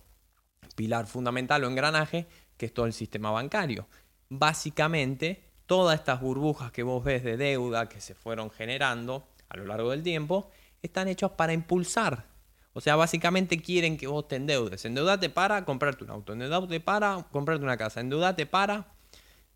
pilar 0.75 1.07
fundamental 1.07 1.63
o 1.63 1.67
engranaje, 1.67 2.27
que 2.57 2.65
es 2.65 2.73
todo 2.73 2.87
el 2.87 2.91
sistema 2.91 3.31
bancario. 3.31 3.87
Básicamente, 4.27 5.45
todas 5.65 5.97
estas 5.97 6.19
burbujas 6.19 6.73
que 6.73 6.83
vos 6.83 7.05
ves 7.05 7.23
de 7.23 7.37
deuda 7.37 7.87
que 7.87 8.01
se 8.01 8.15
fueron 8.15 8.51
generando 8.51 9.25
a 9.47 9.55
lo 9.55 9.63
largo 9.63 9.91
del 9.91 10.03
tiempo, 10.03 10.51
están 10.81 11.07
hechas 11.07 11.31
para 11.31 11.53
impulsar. 11.53 12.25
O 12.73 12.81
sea, 12.81 12.97
básicamente 12.97 13.61
quieren 13.61 13.95
que 13.95 14.07
vos 14.07 14.27
te 14.27 14.35
endeudes. 14.35 14.83
Endeudate 14.83 15.29
para 15.29 15.63
comprarte 15.63 16.03
un 16.03 16.09
auto, 16.09 16.33
endeudate 16.33 16.81
para 16.81 17.25
comprarte 17.31 17.63
una 17.63 17.77
casa, 17.77 18.01
endeudate 18.01 18.45
para 18.45 18.87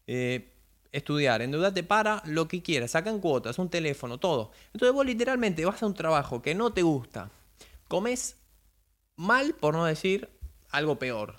eh, 0.08 0.54
estudiar, 0.92 1.42
endeudate 1.42 1.84
para 1.84 2.22
lo 2.26 2.48
que 2.48 2.62
quieras, 2.62 2.92
sacan 2.92 3.20
cuotas, 3.20 3.60
un 3.60 3.70
teléfono, 3.70 4.18
todo. 4.18 4.52
Entonces 4.74 4.94
vos 4.94 5.06
literalmente 5.06 5.66
vas 5.66 5.82
a 5.84 5.86
un 5.86 5.94
trabajo 5.94 6.42
que 6.42 6.56
no 6.56 6.74
te 6.74 6.82
gusta, 6.82 7.30
comes 7.88 8.38
mal, 9.16 9.54
por 9.54 9.74
no 9.74 9.86
decir 9.86 10.30
algo 10.72 10.98
peor. 10.98 11.36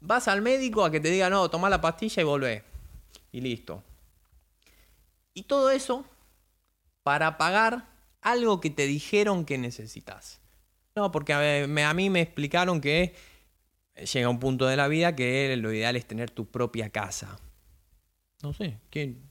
Vas 0.00 0.28
al 0.28 0.42
médico 0.42 0.84
a 0.84 0.90
que 0.90 1.00
te 1.00 1.10
diga, 1.10 1.28
no, 1.28 1.50
toma 1.50 1.68
la 1.68 1.80
pastilla 1.80 2.22
y 2.22 2.24
volvé. 2.24 2.64
Y 3.32 3.40
listo. 3.40 3.82
Y 5.34 5.42
todo 5.42 5.70
eso 5.70 6.04
para 7.02 7.36
pagar 7.38 7.86
algo 8.20 8.60
que 8.60 8.70
te 8.70 8.86
dijeron 8.86 9.44
que 9.44 9.58
necesitas. 9.58 10.40
No, 10.94 11.12
porque 11.12 11.32
a, 11.32 11.90
a 11.90 11.94
mí 11.94 12.10
me 12.10 12.20
explicaron 12.20 12.80
que 12.80 13.14
llega 14.12 14.28
un 14.28 14.38
punto 14.38 14.66
de 14.66 14.76
la 14.76 14.88
vida 14.88 15.14
que 15.16 15.56
lo 15.56 15.72
ideal 15.72 15.96
es 15.96 16.06
tener 16.06 16.30
tu 16.30 16.46
propia 16.46 16.90
casa. 16.90 17.38
No 18.42 18.52
sé, 18.52 18.78
¿quién? 18.90 19.28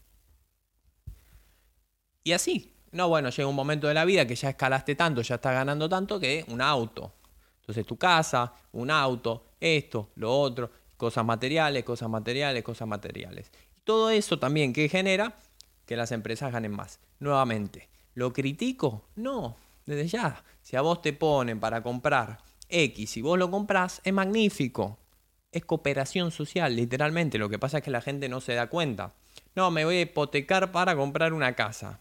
Y 2.23 2.33
así, 2.33 2.73
no, 2.91 3.07
bueno, 3.07 3.29
llega 3.29 3.47
un 3.47 3.55
momento 3.55 3.87
de 3.87 3.93
la 3.93 4.05
vida 4.05 4.27
que 4.27 4.35
ya 4.35 4.49
escalaste 4.49 4.95
tanto, 4.95 5.21
ya 5.21 5.35
estás 5.35 5.53
ganando 5.53 5.87
tanto 5.87 6.19
que 6.19 6.43
un 6.49 6.61
auto. 6.61 7.13
Entonces 7.61 7.85
tu 7.85 7.97
casa, 7.97 8.53
un 8.73 8.91
auto, 8.91 9.51
esto, 9.59 10.11
lo 10.15 10.37
otro, 10.37 10.71
cosas 10.97 11.25
materiales, 11.25 11.83
cosas 11.83 12.09
materiales, 12.09 12.63
cosas 12.63 12.87
materiales. 12.87 13.51
Todo 13.83 14.09
eso 14.09 14.39
también 14.39 14.73
que 14.73 14.89
genera 14.89 15.37
que 15.85 15.95
las 15.95 16.11
empresas 16.11 16.51
ganen 16.51 16.71
más. 16.71 16.99
Nuevamente, 17.19 17.89
¿lo 18.13 18.33
critico? 18.33 19.05
No, 19.15 19.55
desde 19.85 20.07
ya. 20.07 20.43
Si 20.61 20.75
a 20.75 20.81
vos 20.81 21.01
te 21.01 21.13
ponen 21.13 21.59
para 21.59 21.81
comprar 21.81 22.39
X 22.67 23.17
y 23.17 23.21
vos 23.21 23.39
lo 23.39 23.49
compras, 23.49 24.01
es 24.03 24.13
magnífico. 24.13 24.99
Es 25.57 25.65
cooperación 25.65 26.31
social, 26.31 26.75
literalmente. 26.75 27.37
Lo 27.37 27.49
que 27.49 27.59
pasa 27.59 27.79
es 27.79 27.83
que 27.83 27.91
la 27.91 28.01
gente 28.01 28.29
no 28.29 28.41
se 28.41 28.53
da 28.53 28.67
cuenta. 28.67 29.13
No, 29.55 29.71
me 29.71 29.85
voy 29.85 29.97
a 29.97 30.01
hipotecar 30.01 30.71
para 30.71 30.95
comprar 30.95 31.33
una 31.33 31.53
casa 31.53 31.99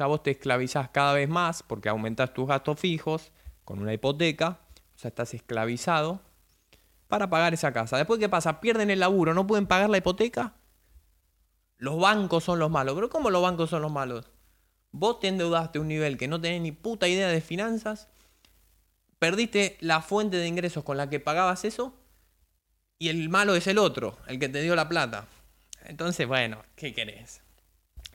sea, 0.00 0.06
vos 0.06 0.22
te 0.22 0.30
esclavizás 0.30 0.88
cada 0.88 1.12
vez 1.12 1.28
más 1.28 1.62
porque 1.62 1.90
aumentás 1.90 2.32
tus 2.32 2.48
gastos 2.48 2.80
fijos 2.80 3.32
con 3.66 3.80
una 3.80 3.92
hipoteca, 3.92 4.60
o 4.96 4.98
sea, 4.98 5.10
estás 5.10 5.34
esclavizado 5.34 6.20
para 7.06 7.28
pagar 7.28 7.52
esa 7.52 7.74
casa. 7.74 7.98
Después, 7.98 8.18
¿qué 8.18 8.30
pasa? 8.30 8.62
Pierden 8.62 8.88
el 8.88 9.00
laburo, 9.00 9.34
no 9.34 9.46
pueden 9.46 9.66
pagar 9.66 9.90
la 9.90 9.98
hipoteca. 9.98 10.54
Los 11.76 12.00
bancos 12.00 12.44
son 12.44 12.58
los 12.58 12.70
malos. 12.70 12.94
¿Pero 12.94 13.10
cómo 13.10 13.28
los 13.28 13.42
bancos 13.42 13.68
son 13.68 13.82
los 13.82 13.92
malos? 13.92 14.30
Vos 14.90 15.20
te 15.20 15.28
endeudaste 15.28 15.78
a 15.78 15.82
un 15.82 15.88
nivel 15.88 16.16
que 16.16 16.28
no 16.28 16.40
tenés 16.40 16.62
ni 16.62 16.72
puta 16.72 17.06
idea 17.06 17.28
de 17.28 17.42
finanzas, 17.42 18.08
perdiste 19.20 19.76
la 19.80 20.00
fuente 20.00 20.38
de 20.38 20.48
ingresos 20.48 20.82
con 20.82 20.96
la 20.96 21.08
que 21.08 21.20
pagabas 21.20 21.64
eso, 21.64 21.94
y 22.98 23.08
el 23.08 23.28
malo 23.28 23.54
es 23.54 23.68
el 23.68 23.78
otro, 23.78 24.18
el 24.26 24.40
que 24.40 24.48
te 24.48 24.60
dio 24.60 24.74
la 24.74 24.88
plata. 24.88 25.28
Entonces, 25.84 26.26
bueno, 26.26 26.64
¿qué 26.74 26.92
querés? 26.92 27.42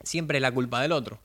Siempre 0.02 0.40
la 0.40 0.52
culpa 0.52 0.82
del 0.82 0.92
otro. 0.92 1.18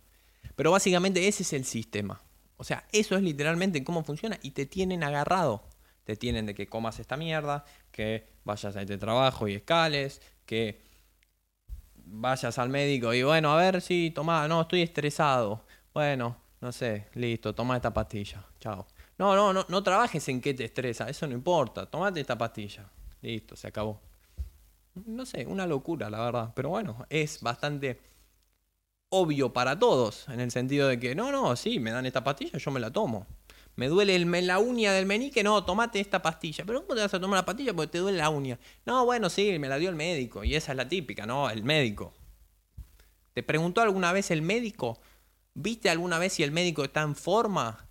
Pero 0.56 0.72
básicamente 0.72 1.28
ese 1.28 1.44
es 1.44 1.54
el 1.54 1.66
sistema. 1.66 2.22
O 2.58 2.64
sea, 2.64 2.86
eso 2.92 3.16
es 3.16 3.24
literalmente 3.24 3.84
cómo 3.84 4.04
funciona 4.04 4.40
y 4.42 4.52
te 4.52 4.66
tienen 4.66 5.04
agarrado. 5.04 5.64
Te 6.04 6.16
tienen 6.16 6.46
de 6.46 6.56
que 6.56 6.68
comas 6.68 7.00
esta 7.00 7.18
mierda, 7.18 7.66
que 7.92 8.28
vayas 8.44 8.76
a 8.76 8.82
este 8.82 8.98
trabajo 8.98 9.48
y 9.48 9.56
escales, 9.56 10.22
que 10.46 10.82
vayas 11.96 12.58
al 12.58 12.70
médico 12.70 13.14
y 13.14 13.24
bueno, 13.24 13.52
a 13.54 13.58
ver 13.58 13.82
si 13.82 14.12
toma, 14.12 14.48
no, 14.48 14.62
estoy 14.62 14.82
estresado. 14.82 15.64
Bueno, 15.94 16.38
no 16.62 16.72
sé, 16.72 17.08
listo, 17.14 17.54
toma 17.54 17.76
esta 17.76 17.94
pastilla. 17.94 18.44
Chao. 18.60 18.88
No, 19.22 19.36
no, 19.36 19.54
no, 19.54 19.68
no 19.70 19.84
trabajes 19.84 20.28
en 20.30 20.42
qué 20.42 20.56
te 20.56 20.66
estresa, 20.66 21.08
eso 21.08 21.28
no 21.28 21.36
importa. 21.36 21.86
Tomate 21.86 22.20
esta 22.20 22.40
pastilla. 22.40 22.90
Listo, 23.22 23.56
se 23.56 23.68
acabó. 23.68 24.02
No 24.96 25.28
sé, 25.28 25.46
una 25.46 25.68
locura, 25.68 26.10
la 26.10 26.22
verdad. 26.22 26.54
Pero 26.56 26.70
bueno, 26.70 27.06
es 27.08 27.40
bastante 27.40 28.02
obvio 29.10 29.54
para 29.54 29.78
todos, 29.78 30.28
en 30.30 30.40
el 30.40 30.50
sentido 30.50 30.88
de 30.88 31.00
que, 31.00 31.14
no, 31.14 31.32
no, 31.32 31.56
sí, 31.56 31.80
me 31.80 31.92
dan 31.92 32.08
esta 32.08 32.24
pastilla, 32.24 32.58
yo 32.58 32.72
me 32.72 32.80
la 32.80 32.90
tomo. 32.90 33.28
Me 33.76 33.90
duele 33.90 34.16
el, 34.16 34.48
la 34.48 34.58
uña 34.58 34.92
del 34.92 35.06
menique, 35.06 35.44
no, 35.44 35.64
tomate 35.66 36.00
esta 36.00 36.24
pastilla. 36.24 36.66
Pero 36.66 36.82
¿cómo 36.82 36.96
te 36.96 37.02
vas 37.02 37.14
a 37.14 37.20
tomar 37.20 37.38
la 37.38 37.46
pastilla 37.46 37.76
porque 37.76 37.92
te 37.92 37.98
duele 38.00 38.18
la 38.18 38.32
uña? 38.32 38.58
No, 38.88 39.06
bueno, 39.06 39.30
sí, 39.30 39.60
me 39.60 39.70
la 39.70 39.78
dio 39.78 39.90
el 39.90 39.96
médico. 39.96 40.44
Y 40.44 40.56
esa 40.56 40.72
es 40.72 40.78
la 40.78 40.90
típica, 40.90 41.28
¿no? 41.28 41.48
El 41.48 41.64
médico. 41.64 42.12
¿Te 43.36 43.44
preguntó 43.44 43.82
alguna 43.82 44.14
vez 44.14 44.32
el 44.32 44.42
médico? 44.42 45.00
¿Viste 45.54 45.92
alguna 45.92 46.18
vez 46.18 46.34
si 46.34 46.42
el 46.42 46.50
médico 46.50 46.84
está 46.84 47.04
en 47.04 47.16
forma? 47.16 47.88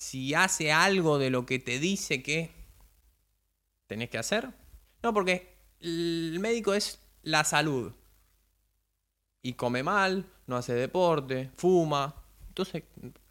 Si 0.00 0.32
hace 0.32 0.72
algo 0.72 1.18
de 1.18 1.28
lo 1.28 1.44
que 1.44 1.58
te 1.58 1.78
dice 1.78 2.22
que 2.22 2.50
tenés 3.86 4.08
que 4.08 4.16
hacer. 4.16 4.48
No, 5.02 5.12
porque 5.12 5.54
el 5.80 6.38
médico 6.40 6.72
es 6.72 7.00
la 7.22 7.44
salud 7.44 7.92
y 9.42 9.52
come 9.52 9.82
mal, 9.82 10.24
no 10.46 10.56
hace 10.56 10.72
deporte, 10.72 11.50
fuma. 11.54 12.14
Entonces, 12.48 12.84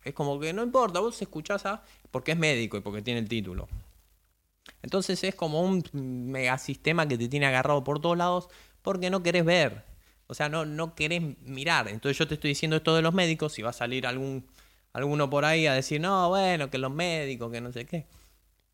es 0.03 0.13
como 0.13 0.39
que 0.39 0.53
no 0.53 0.61
importa, 0.61 0.99
vos 0.99 1.19
escuchás 1.19 1.65
a. 1.65 1.83
porque 2.11 2.33
es 2.33 2.37
médico 2.37 2.77
y 2.77 2.81
porque 2.81 3.01
tiene 3.01 3.19
el 3.19 3.27
título. 3.27 3.67
Entonces 4.83 5.23
es 5.23 5.33
como 5.33 5.61
un 5.61 5.83
megasistema 5.93 7.07
que 7.07 7.17
te 7.17 7.27
tiene 7.27 7.47
agarrado 7.47 7.83
por 7.83 7.99
todos 7.99 8.17
lados 8.17 8.47
porque 8.83 9.09
no 9.09 9.23
querés 9.23 9.43
ver. 9.43 9.83
O 10.27 10.35
sea, 10.35 10.49
no, 10.49 10.65
no 10.65 10.93
querés 10.93 11.21
mirar. 11.41 11.87
Entonces 11.87 12.17
yo 12.17 12.27
te 12.27 12.35
estoy 12.35 12.49
diciendo 12.49 12.77
esto 12.77 12.95
de 12.95 13.01
los 13.01 13.13
médicos 13.13 13.57
y 13.57 13.63
va 13.63 13.71
a 13.71 13.73
salir 13.73 14.05
algún, 14.05 14.45
alguno 14.93 15.29
por 15.29 15.45
ahí 15.45 15.67
a 15.67 15.73
decir, 15.73 16.01
no, 16.01 16.29
bueno, 16.29 16.69
que 16.69 16.77
los 16.77 16.91
médicos, 16.91 17.51
que 17.51 17.61
no 17.61 17.71
sé 17.71 17.85
qué. 17.85 18.07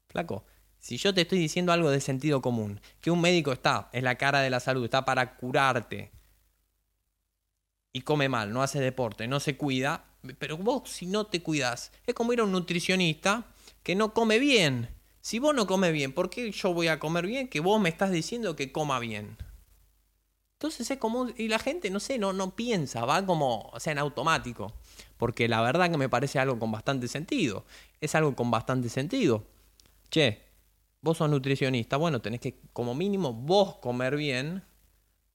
Flaco, 0.10 0.46
Si 0.80 0.98
yo 0.98 1.14
te 1.14 1.22
estoy 1.22 1.40
diciendo 1.40 1.72
algo 1.72 1.90
de 1.90 2.00
sentido 2.02 2.42
común, 2.42 2.80
que 3.02 3.12
un 3.12 3.22
médico 3.22 3.52
está, 3.52 3.90
es 3.92 4.04
la 4.04 4.16
cara 4.16 4.42
de 4.42 4.50
la 4.50 4.60
salud, 4.60 4.84
está 4.86 5.04
para 5.06 5.36
curarte 5.36 6.12
y 7.96 8.02
come 8.02 8.28
mal, 8.30 8.52
no 8.52 8.62
hace 8.62 8.82
deporte, 8.82 9.26
no 9.28 9.40
se 9.40 9.56
cuida, 9.56 10.04
pero 10.38 10.58
vos 10.58 10.90
si 10.90 11.06
no 11.06 11.28
te 11.28 11.42
cuidas, 11.42 11.92
es 12.06 12.14
como 12.14 12.34
ir 12.34 12.42
a 12.42 12.44
un 12.44 12.52
nutricionista 12.52 13.46
que 13.84 13.96
no 13.96 14.14
come 14.14 14.38
bien. 14.38 14.90
Si 15.22 15.40
vos 15.40 15.56
no 15.56 15.66
comes 15.66 15.94
bien, 15.94 16.12
¿por 16.14 16.30
qué 16.30 16.52
yo 16.52 16.74
voy 16.74 16.88
a 16.90 17.00
comer 17.00 17.26
bien 17.26 17.48
que 17.48 17.62
vos 17.62 17.80
me 17.82 17.90
estás 17.90 18.12
diciendo 18.12 18.56
que 18.56 18.72
coma 18.72 19.00
bien? 19.00 19.38
Entonces 20.60 20.92
es 20.92 20.98
como, 20.98 21.30
y 21.38 21.48
la 21.48 21.58
gente, 21.58 21.90
no 21.90 22.00
sé, 22.00 22.18
no, 22.18 22.34
no 22.34 22.56
piensa, 22.56 23.06
va 23.06 23.26
como, 23.26 23.70
o 23.74 23.80
sea, 23.80 23.94
en 23.94 24.00
automático. 24.00 24.74
Porque 25.18 25.48
la 25.48 25.62
verdad 25.62 25.90
que 25.90 25.98
me 25.98 26.10
parece 26.10 26.40
algo 26.40 26.60
con 26.60 26.72
bastante 26.72 27.08
sentido. 27.08 27.66
Es 28.02 28.16
algo 28.16 28.36
con 28.36 28.52
bastante 28.52 28.90
sentido. 28.90 29.46
Che, 30.10 30.42
vos 31.02 31.18
sos 31.18 31.30
nutricionista, 31.30 31.98
bueno, 31.98 32.22
tenés 32.22 32.40
que 32.40 32.60
como 32.74 32.96
mínimo 32.96 33.34
vos 33.34 33.78
comer 33.78 34.16
bien 34.16 34.64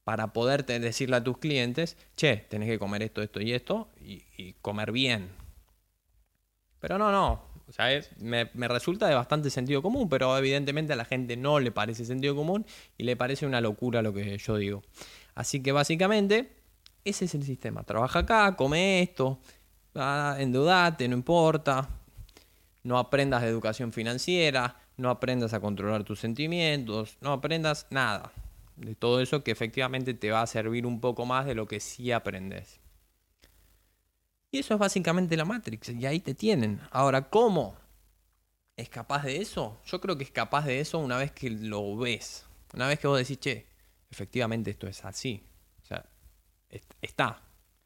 para 0.05 0.33
poder 0.33 0.67
decirle 0.67 1.17
a 1.17 1.25
tus 1.25 1.38
clientes, 1.38 1.97
che, 2.17 2.37
tenés 2.37 2.69
que 2.69 2.79
comer 2.79 3.02
esto, 3.02 3.23
esto 3.23 3.40
y 3.40 3.52
esto 3.52 3.88
y, 4.00 4.55
comer 4.61 4.90
bien. 4.90 5.31
Pero 6.81 6.99
no, 6.99 7.12
no, 7.12 7.43
sea, 7.73 7.87
me, 8.19 8.50
me, 8.55 8.69
resulta 8.69 9.07
de 9.07 9.14
bastante 9.14 9.50
sentido 9.50 9.83
común, 9.83 10.09
pero 10.09 10.37
evidentemente 10.37 10.93
a 10.93 10.97
la 10.97 11.05
gente 11.05 11.37
no 11.37 11.61
le 11.61 11.71
parece 11.71 12.05
sentido 12.05 12.35
común 12.35 12.67
y 12.99 13.05
le 13.05 13.17
parece 13.17 13.47
una 13.47 13.61
locura 13.61 14.02
lo 14.02 14.12
que 14.12 14.37
yo 14.38 14.57
digo. 14.57 14.83
Así 15.35 15.62
que 15.62 15.73
básicamente, 15.73 16.57
ese 17.04 17.25
es 17.25 17.35
el 17.35 17.42
sistema. 17.45 17.83
Trabaja 17.83 18.21
acá, 18.21 18.57
come 18.57 19.02
esto, 19.02 19.40
endeudate, 19.95 21.09
no 21.09 21.16
importa. 21.16 21.88
No 22.83 22.99
aprendas 22.99 23.42
de 23.42 23.49
educación 23.49 23.92
financiera, 23.92 24.76
no 24.97 25.11
aprendas 25.11 25.52
a 25.52 25.61
controlar 25.61 26.02
tus 26.04 26.21
sentimientos, 26.21 27.19
no 27.21 27.33
aprendas 27.33 27.87
nada 27.90 28.33
de 28.76 28.95
todo 28.95 29.21
eso 29.21 29.45
que 29.45 29.50
efectivamente 29.50 30.14
te 30.14 30.30
va 30.30 30.40
a 30.40 30.47
servir 30.47 30.87
un 30.87 31.00
poco 31.00 31.26
más 31.26 31.45
de 31.45 31.54
lo 31.54 31.66
que 31.66 31.80
sí 31.80 32.11
aprendes. 32.11 32.80
Y 34.50 34.59
eso 34.61 34.75
es 34.75 34.80
básicamente 34.80 35.37
la 35.37 35.45
Matrix, 35.45 35.90
y 35.90 36.07
ahí 36.07 36.21
te 36.21 36.35
tienen. 36.35 36.80
Ahora, 36.90 37.28
¿cómo 37.28 37.76
es 38.76 38.88
capaz 38.88 39.25
de 39.25 39.37
eso? 39.37 39.78
Yo 39.85 40.00
creo 40.00 40.16
que 40.16 40.25
es 40.25 40.30
capaz 40.30 40.64
de 40.64 40.80
eso 40.80 40.99
una 40.99 41.19
vez 41.19 41.33
que 41.33 41.50
lo 41.50 41.97
ves. 41.97 42.47
Una 42.73 42.88
vez 42.88 42.99
que 42.99 43.07
vos 43.07 43.19
decís, 43.19 43.38
che, 43.38 43.66
efectivamente 44.11 44.71
esto 44.71 44.87
es 44.87 45.04
así. 45.04 45.45
Está. 46.71 47.43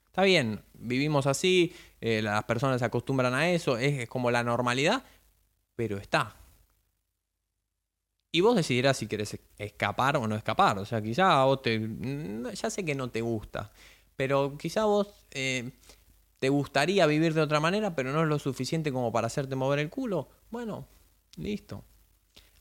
Está 0.07 0.23
bien, 0.23 0.63
vivimos 0.75 1.27
así, 1.27 1.75
eh, 2.01 2.23
las 2.23 2.45
personas 2.45 2.79
se 2.79 2.85
acostumbran 2.85 3.35
a 3.35 3.51
eso, 3.51 3.79
es 3.79 4.09
como 4.09 4.31
la 4.31 4.45
normalidad, 4.45 5.03
pero 5.75 5.99
está. 5.99 6.37
Y 8.31 8.41
vos 8.41 8.57
decidirás 8.57 8.97
si 8.97 9.07
querés 9.07 9.39
escapar 9.59 10.17
o 10.17 10.27
no 10.27 10.35
escapar. 10.35 10.79
O 10.79 10.85
sea, 10.85 11.01
quizá 11.01 11.45
vos 11.45 11.63
te. 11.63 11.81
Ya 12.55 12.69
sé 12.69 12.85
que 12.85 12.97
no 12.97 13.09
te 13.09 13.21
gusta. 13.21 13.71
Pero 14.17 14.59
quizá 14.59 14.87
vos 14.87 15.07
eh, 15.31 15.71
te 16.41 16.49
gustaría 16.49 17.07
vivir 17.07 17.33
de 17.33 17.43
otra 17.43 17.61
manera, 17.61 17.95
pero 17.95 18.13
no 18.13 18.23
es 18.23 18.29
lo 18.29 18.41
suficiente 18.41 18.93
como 18.93 19.13
para 19.13 19.29
hacerte 19.29 19.55
mover 19.55 19.79
el 19.79 19.89
culo. 19.89 20.29
Bueno, 20.51 20.87
listo. 21.37 21.85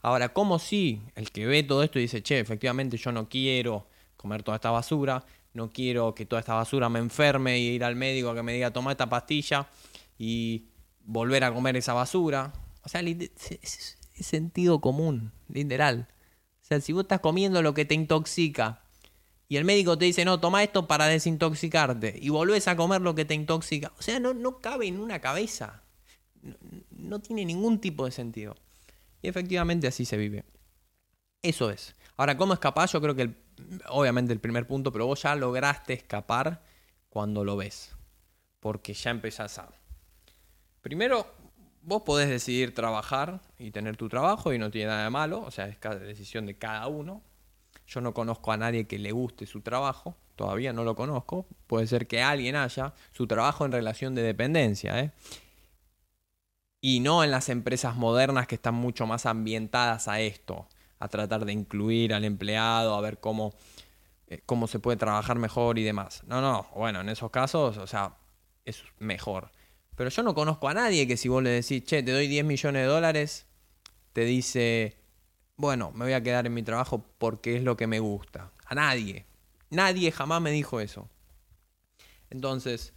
Ahora, 0.01 0.30
¿cómo 0.30 0.60
si 0.60 1.01
el 1.15 1.32
que 1.32 1.48
ve 1.48 1.63
todo 1.63 1.82
esto 1.82 1.98
y 1.98 2.03
dice, 2.03 2.22
che, 2.22 2.39
efectivamente 2.39 2.98
yo 2.98 3.12
no 3.12 3.27
quiero 3.27 3.88
comer 4.15 4.44
toda 4.44 4.58
esta 4.58 4.70
basura, 4.70 5.25
no 5.53 5.69
quiero 5.69 6.15
que 6.15 6.25
toda 6.25 6.39
esta 6.39 6.55
basura 6.55 6.89
me 6.89 7.00
enferme 7.00 7.60
y 7.60 7.67
ir 7.69 7.83
al 7.83 7.95
médico 7.95 8.29
a 8.29 8.36
que 8.36 8.43
me 8.43 8.53
diga, 8.53 8.72
toma 8.72 8.91
esta 8.91 9.10
pastilla 9.10 9.67
y 10.17 10.65
volver 11.05 11.43
a 11.43 11.53
comer 11.53 11.77
esa 11.77 11.93
basura? 11.93 12.53
O 12.83 12.89
sea, 12.89 13.01
es 13.01 13.98
sentido 14.19 14.81
común, 14.81 15.31
literal. 15.48 16.07
O 16.62 16.65
sea, 16.65 16.79
si 16.81 16.93
vos 16.93 17.03
estás 17.03 17.19
comiendo 17.19 17.62
lo 17.62 17.74
que 17.74 17.86
te 17.86 17.93
intoxica 17.93 18.81
y 19.48 19.57
el 19.57 19.65
médico 19.65 19.98
te 19.98 20.05
dice, 20.05 20.25
no, 20.25 20.39
toma 20.39 20.63
esto 20.63 20.88
para 20.88 21.05
desintoxicarte 21.05 22.17
y 22.19 22.29
volvés 22.29 22.67
a 22.67 22.75
comer 22.75 23.01
lo 23.01 23.13
que 23.13 23.25
te 23.25 23.33
intoxica, 23.33 23.91
o 24.00 24.01
sea, 24.01 24.19
no, 24.19 24.33
no 24.33 24.60
cabe 24.60 24.88
en 24.88 24.99
una 24.99 25.19
cabeza. 25.19 25.84
No, 26.89 27.19
tiene 27.19 27.45
ningún 27.45 27.80
tipo 27.80 28.06
de 28.06 28.12
sentido. 28.12 28.56
Y 29.21 29.28
efectivamente 29.28 29.88
así 29.88 30.06
se 30.06 30.17
vive. 30.17 30.43
Eso 31.41 31.69
es. 31.69 31.95
Ahora, 32.17 32.38
¿cómo 32.38 32.54
escapar? 32.54 32.89
Yo 32.89 33.01
creo 33.01 33.15
que 33.15 33.34
obviamente 33.89 34.34
el 34.34 34.39
primer 34.39 34.67
punto, 34.67 34.91
pero 34.91 35.06
vos 35.06 35.21
ya 35.21 35.36
lograste 35.36 35.93
escapar 35.93 36.62
cuando 37.10 37.43
lo 37.43 37.58
ves. 37.58 37.95
Porque 38.60 38.93
ya 38.93 39.12
empezás 39.12 39.60
a... 39.60 39.69
Primero, 40.82 41.28
vos 41.84 42.02
podés 42.04 42.30
decidir 42.30 42.73
trabajar 42.73 43.41
y 43.58 43.71
tener 43.71 43.97
tu 43.97 44.10
trabajo 44.10 44.54
y 44.54 44.58
no 44.58 44.71
tiene 44.71 44.88
nada 44.88 45.04
de 45.06 45.10
malo, 45.10 45.41
o 45.41 45.52
sea, 45.52 45.67
es 45.67 45.78
cada 45.78 45.99
decisión 45.99 46.45
de 46.45 46.58
cada 46.58 46.88
uno. 46.88 47.21
Yo 47.86 48.02
no 48.02 48.13
conozco 48.13 48.52
a 48.52 48.58
nadie 48.58 48.88
que 48.88 48.97
le 48.97 49.12
guste 49.12 49.45
su 49.45 49.62
trabajo, 49.62 50.15
todavía 50.36 50.73
no 50.73 50.84
lo 50.84 50.95
conozco. 50.95 51.45
Puede 51.67 51.88
ser 51.88 52.08
que 52.08 52.21
alguien 52.21 52.56
haya 52.56 52.93
su 53.12 53.28
trabajo 53.28 53.65
en 53.65 53.71
relación 53.71 54.15
de 54.15 54.23
dependencia, 54.23 54.99
¿eh? 54.99 55.12
Y 56.80 56.99
no 56.99 57.23
en 57.23 57.32
las 57.32 57.47
empresas 57.47 57.95
modernas 57.95 58.47
que 58.47 58.56
están 58.56 58.76
mucho 58.76 59.06
más 59.08 59.26
ambientadas 59.26 60.08
a 60.08 60.19
esto, 60.19 60.67
a 61.04 61.10
tratar 61.10 61.44
de 61.44 61.52
incluir 61.52 62.13
al 62.13 62.24
empleado, 62.24 62.96
a 62.96 63.02
ver 63.02 63.20
cómo, 63.20 63.54
eh, 64.28 64.42
cómo 64.46 64.68
se 64.68 64.80
puede 64.80 64.96
trabajar 64.96 65.38
mejor 65.38 65.78
y 65.78 65.84
demás. 65.84 66.24
No, 66.28 66.42
no, 66.42 66.68
bueno, 66.76 67.02
en 67.02 67.10
esos 67.10 67.30
casos, 67.30 67.78
o 67.78 67.88
sea, 67.88 68.16
es 68.63 68.84
mejor. 69.00 69.52
Pero 69.98 70.10
yo 70.10 70.24
no 70.24 70.34
conozco 70.34 70.70
a 70.70 70.74
nadie 70.74 71.06
que 71.06 71.18
si 71.18 71.28
vos 71.28 71.44
le 71.44 71.50
decís, 71.50 71.84
che, 71.84 72.04
te 72.04 72.12
doy 72.13 72.28
10 72.28 72.46
millones 72.46 72.84
de 72.84 72.88
dólares, 72.88 73.46
te 74.13 74.24
dice, 74.24 74.98
bueno, 75.58 75.92
me 75.92 76.06
voy 76.06 76.13
a 76.13 76.24
quedar 76.24 76.48
en 76.48 76.54
mi 76.54 76.63
trabajo 76.63 77.06
porque 77.18 77.58
es 77.58 77.63
lo 77.63 77.76
que 77.76 77.86
me 77.86 78.00
gusta. 78.00 78.52
A 78.66 78.74
nadie. 78.74 79.26
Nadie 79.70 80.10
jamás 80.10 80.42
me 80.42 80.52
dijo 80.52 80.80
eso. 80.80 81.10
Entonces, 82.30 82.94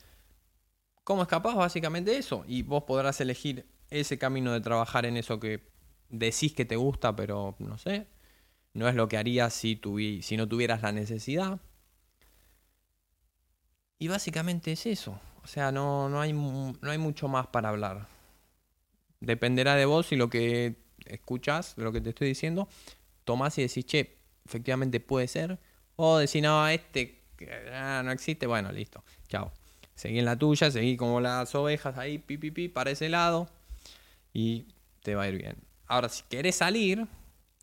¿cómo 1.03 1.23
escapás? 1.23 1.57
Básicamente 1.57 2.17
eso. 2.17 2.45
Y 2.47 2.63
vos 2.63 2.85
podrás 2.85 3.21
elegir 3.21 3.67
ese 3.91 4.17
camino 4.17 4.53
de 4.53 4.61
trabajar 4.61 5.07
en 5.07 5.17
eso 5.17 5.41
que 5.41 5.76
decís 6.09 6.53
que 6.55 6.65
te 6.65 6.77
gusta, 6.77 7.15
pero 7.17 7.57
no 7.59 7.79
sé. 7.79 8.07
No 8.75 8.89
es 8.89 8.95
lo 8.95 9.09
que 9.09 9.17
harías 9.17 9.55
si, 9.55 9.81
si 10.23 10.37
no 10.37 10.49
tuvieras 10.49 10.83
la 10.83 10.93
necesidad. 10.93 11.61
Y 13.99 14.09
básicamente 14.09 14.73
es 14.73 14.87
eso. 14.87 15.19
O 15.43 15.47
sea, 15.47 15.73
no, 15.73 16.09
no, 16.09 16.21
hay, 16.21 16.33
no 16.33 16.77
hay 16.83 16.99
mucho 16.99 17.29
más 17.29 17.47
para 17.47 17.71
hablar. 17.71 18.09
Dependerá 19.21 19.75
de 19.77 19.87
vos 19.87 20.13
y 20.13 20.17
lo 20.17 20.29
que 20.29 20.77
escuchas, 21.07 21.77
de 21.77 21.85
lo 21.85 21.93
que 21.93 22.01
te 22.01 22.11
estoy 22.11 22.29
diciendo, 22.29 22.69
tomás 23.25 23.57
y 23.59 23.63
decís, 23.63 23.87
che, 23.87 24.19
efectivamente 24.45 25.01
puede 25.01 25.29
ser. 25.29 25.59
O 25.97 26.19
decís, 26.19 26.43
no, 26.43 26.67
este 26.69 27.23
ah, 27.73 28.03
no 28.05 28.13
existe, 28.13 28.47
bueno, 28.47 28.73
listo, 28.73 29.03
chao. 29.29 29.53
Seguí 29.95 30.19
en 30.19 30.27
la 30.27 30.37
tuya, 30.39 30.71
seguí 30.71 30.97
como 30.97 31.21
las 31.21 31.55
ovejas 31.55 31.97
ahí, 31.97 32.19
pi, 32.19 32.37
pi, 32.37 32.51
pi, 32.51 32.69
para 32.69 32.91
ese 32.91 33.09
lado. 33.09 33.49
Y 34.33 34.67
te 35.03 35.15
va 35.15 35.23
a 35.23 35.29
ir 35.29 35.39
bien. 35.39 35.66
Ahora, 35.87 36.09
si 36.09 36.25
querés 36.25 36.57
salir, 36.57 37.07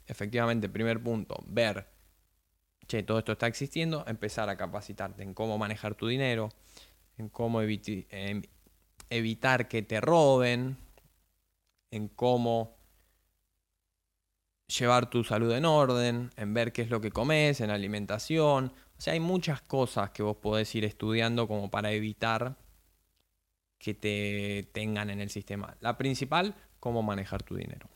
efectivamente, 0.07 0.69
primer 0.69 1.01
punto, 1.01 1.35
ver, 1.47 1.87
che, 2.87 3.03
todo 3.03 3.19
esto 3.19 3.33
está 3.33 3.47
existiendo, 3.47 4.03
empezar 4.07 4.49
a 4.49 4.57
capacitarte 4.57 5.23
en 5.23 5.33
cómo 5.33 5.57
manejar 5.57 5.95
tu 5.95 6.07
dinero, 6.07 6.49
en 7.17 7.29
cómo 7.29 7.61
evitar 9.09 9.67
que 9.67 9.81
te 9.81 10.01
roben, 10.01 10.77
en 11.91 12.07
cómo 12.07 12.77
llevar 14.67 15.09
tu 15.09 15.23
salud 15.23 15.51
en 15.51 15.65
orden, 15.65 16.31
en 16.35 16.53
ver 16.53 16.71
qué 16.73 16.81
es 16.81 16.89
lo 16.89 17.01
que 17.01 17.11
comes, 17.11 17.61
en 17.61 17.69
alimentación. 17.69 18.73
O 18.97 19.01
sea, 19.01 19.13
hay 19.13 19.19
muchas 19.19 19.61
cosas 19.61 20.11
que 20.11 20.23
vos 20.23 20.37
podés 20.37 20.73
ir 20.75 20.85
estudiando 20.85 21.47
como 21.47 21.69
para 21.69 21.91
evitar 21.91 22.55
que 23.77 23.93
te 23.93 24.69
tengan 24.71 25.09
en 25.09 25.19
el 25.19 25.29
sistema. 25.29 25.75
La 25.81 25.97
principal, 25.97 26.55
cómo 26.79 27.03
manejar 27.03 27.43
tu 27.43 27.55
dinero. 27.55 27.89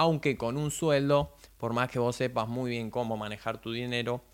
Aunque 0.00 0.38
con 0.38 0.56
un 0.56 0.70
sueldo, 0.70 1.36
por 1.58 1.74
más 1.74 1.90
que 1.90 1.98
vos 1.98 2.16
sepas 2.16 2.48
muy 2.48 2.70
bien 2.70 2.90
cómo 2.90 3.18
manejar 3.18 3.60
tu 3.60 3.70
dinero, 3.70 4.24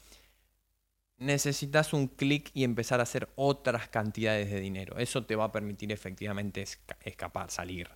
necesitas 1.17 1.93
un 1.93 2.07
clic 2.07 2.53
y 2.55 2.63
empezar 2.63 3.01
a 3.01 3.03
hacer 3.03 3.29
otras 3.35 3.89
cantidades 3.89 4.49
de 4.49 4.61
dinero. 4.61 4.97
Eso 4.97 5.27
te 5.27 5.35
va 5.35 5.47
a 5.47 5.51
permitir 5.51 5.91
efectivamente 5.91 6.65
escapar, 7.01 7.51
salir. 7.51 7.91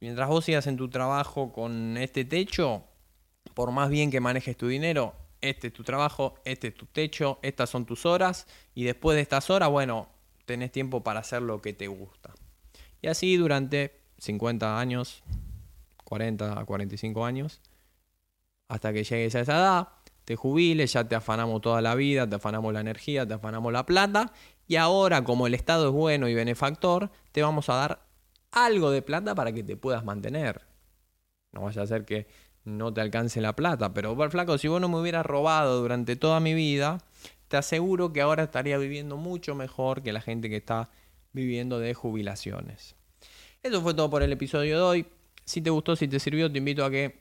Mientras 0.00 0.28
vos 0.28 0.44
sigas 0.44 0.66
en 0.66 0.76
tu 0.76 0.90
trabajo 0.90 1.52
con 1.52 1.96
este 1.96 2.24
techo, 2.24 2.82
por 3.54 3.70
más 3.70 3.88
bien 3.88 4.10
que 4.10 4.18
manejes 4.18 4.56
tu 4.56 4.66
dinero, 4.66 5.14
este 5.40 5.68
es 5.68 5.72
tu 5.72 5.84
trabajo, 5.84 6.34
este 6.44 6.66
es 6.66 6.74
tu 6.74 6.86
techo, 6.86 7.38
estas 7.42 7.70
son 7.70 7.86
tus 7.86 8.04
horas 8.04 8.48
y 8.74 8.82
después 8.82 9.14
de 9.14 9.22
estas 9.22 9.50
horas, 9.50 9.70
bueno, 9.70 10.08
tenés 10.46 10.72
tiempo 10.72 11.04
para 11.04 11.20
hacer 11.20 11.42
lo 11.42 11.62
que 11.62 11.74
te 11.74 11.86
gusta. 11.86 12.34
Y 13.02 13.06
así 13.06 13.36
durante 13.36 14.00
50 14.18 14.80
años, 14.80 15.22
40 16.10 16.58
a 16.58 16.64
45 16.64 17.24
años, 17.24 17.60
hasta 18.66 18.92
que 18.92 19.04
llegues 19.04 19.32
a 19.36 19.40
esa 19.40 19.56
edad, 19.56 19.88
te 20.24 20.34
jubiles, 20.34 20.92
ya 20.92 21.06
te 21.06 21.14
afanamos 21.14 21.60
toda 21.60 21.80
la 21.80 21.94
vida, 21.94 22.28
te 22.28 22.34
afanamos 22.34 22.72
la 22.72 22.80
energía, 22.80 23.26
te 23.26 23.34
afanamos 23.34 23.72
la 23.72 23.86
plata, 23.86 24.32
y 24.66 24.74
ahora 24.74 25.22
como 25.22 25.46
el 25.46 25.54
Estado 25.54 25.86
es 25.86 25.92
bueno 25.92 26.28
y 26.28 26.34
benefactor, 26.34 27.12
te 27.30 27.42
vamos 27.42 27.68
a 27.68 27.74
dar 27.74 28.06
algo 28.50 28.90
de 28.90 29.02
plata 29.02 29.36
para 29.36 29.52
que 29.52 29.62
te 29.62 29.76
puedas 29.76 30.04
mantener. 30.04 30.62
No 31.52 31.62
vaya 31.62 31.82
a 31.82 31.86
ser 31.86 32.04
que 32.04 32.26
no 32.64 32.92
te 32.92 33.00
alcance 33.00 33.40
la 33.40 33.54
plata. 33.54 33.94
Pero, 33.94 34.16
flaco, 34.30 34.58
si 34.58 34.66
vos 34.66 34.80
no 34.80 34.88
me 34.88 34.98
hubieras 34.98 35.24
robado 35.24 35.80
durante 35.80 36.16
toda 36.16 36.40
mi 36.40 36.54
vida, 36.54 36.98
te 37.46 37.56
aseguro 37.56 38.12
que 38.12 38.20
ahora 38.20 38.42
estaría 38.42 38.78
viviendo 38.78 39.16
mucho 39.16 39.54
mejor 39.54 40.02
que 40.02 40.12
la 40.12 40.20
gente 40.20 40.50
que 40.50 40.56
está 40.56 40.90
viviendo 41.32 41.78
de 41.78 41.94
jubilaciones. 41.94 42.96
Eso 43.62 43.80
fue 43.80 43.94
todo 43.94 44.10
por 44.10 44.24
el 44.24 44.32
episodio 44.32 44.76
de 44.76 44.82
hoy. 44.82 45.06
Si 45.50 45.60
te 45.60 45.70
gustó, 45.70 45.96
si 45.96 46.06
te 46.06 46.20
sirvió, 46.20 46.48
te 46.48 46.58
invito 46.58 46.84
a 46.84 46.92
que 46.92 47.18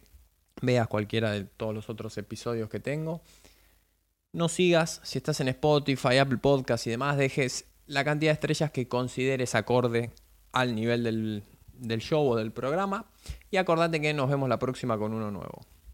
veas 0.61 0.87
cualquiera 0.87 1.31
de 1.31 1.45
todos 1.45 1.73
los 1.73 1.89
otros 1.89 2.15
episodios 2.19 2.69
que 2.69 2.79
tengo. 2.79 3.23
No 4.33 4.49
sigas, 4.49 5.01
si 5.03 5.17
estás 5.17 5.39
en 5.39 5.47
Spotify, 5.47 6.19
Apple 6.19 6.37
Podcast 6.37 6.85
y 6.85 6.91
demás, 6.91 7.17
dejes 7.17 7.65
la 7.87 8.03
cantidad 8.03 8.29
de 8.29 8.33
estrellas 8.33 8.69
que 8.69 8.87
consideres 8.87 9.55
acorde 9.55 10.11
al 10.51 10.75
nivel 10.75 11.03
del, 11.03 11.43
del 11.73 12.01
show 12.01 12.23
o 12.23 12.35
del 12.35 12.51
programa. 12.51 13.07
Y 13.49 13.57
acordate 13.57 13.99
que 13.99 14.13
nos 14.13 14.29
vemos 14.29 14.47
la 14.47 14.59
próxima 14.59 14.95
con 14.99 15.11
uno 15.11 15.31
nuevo. 15.31 15.65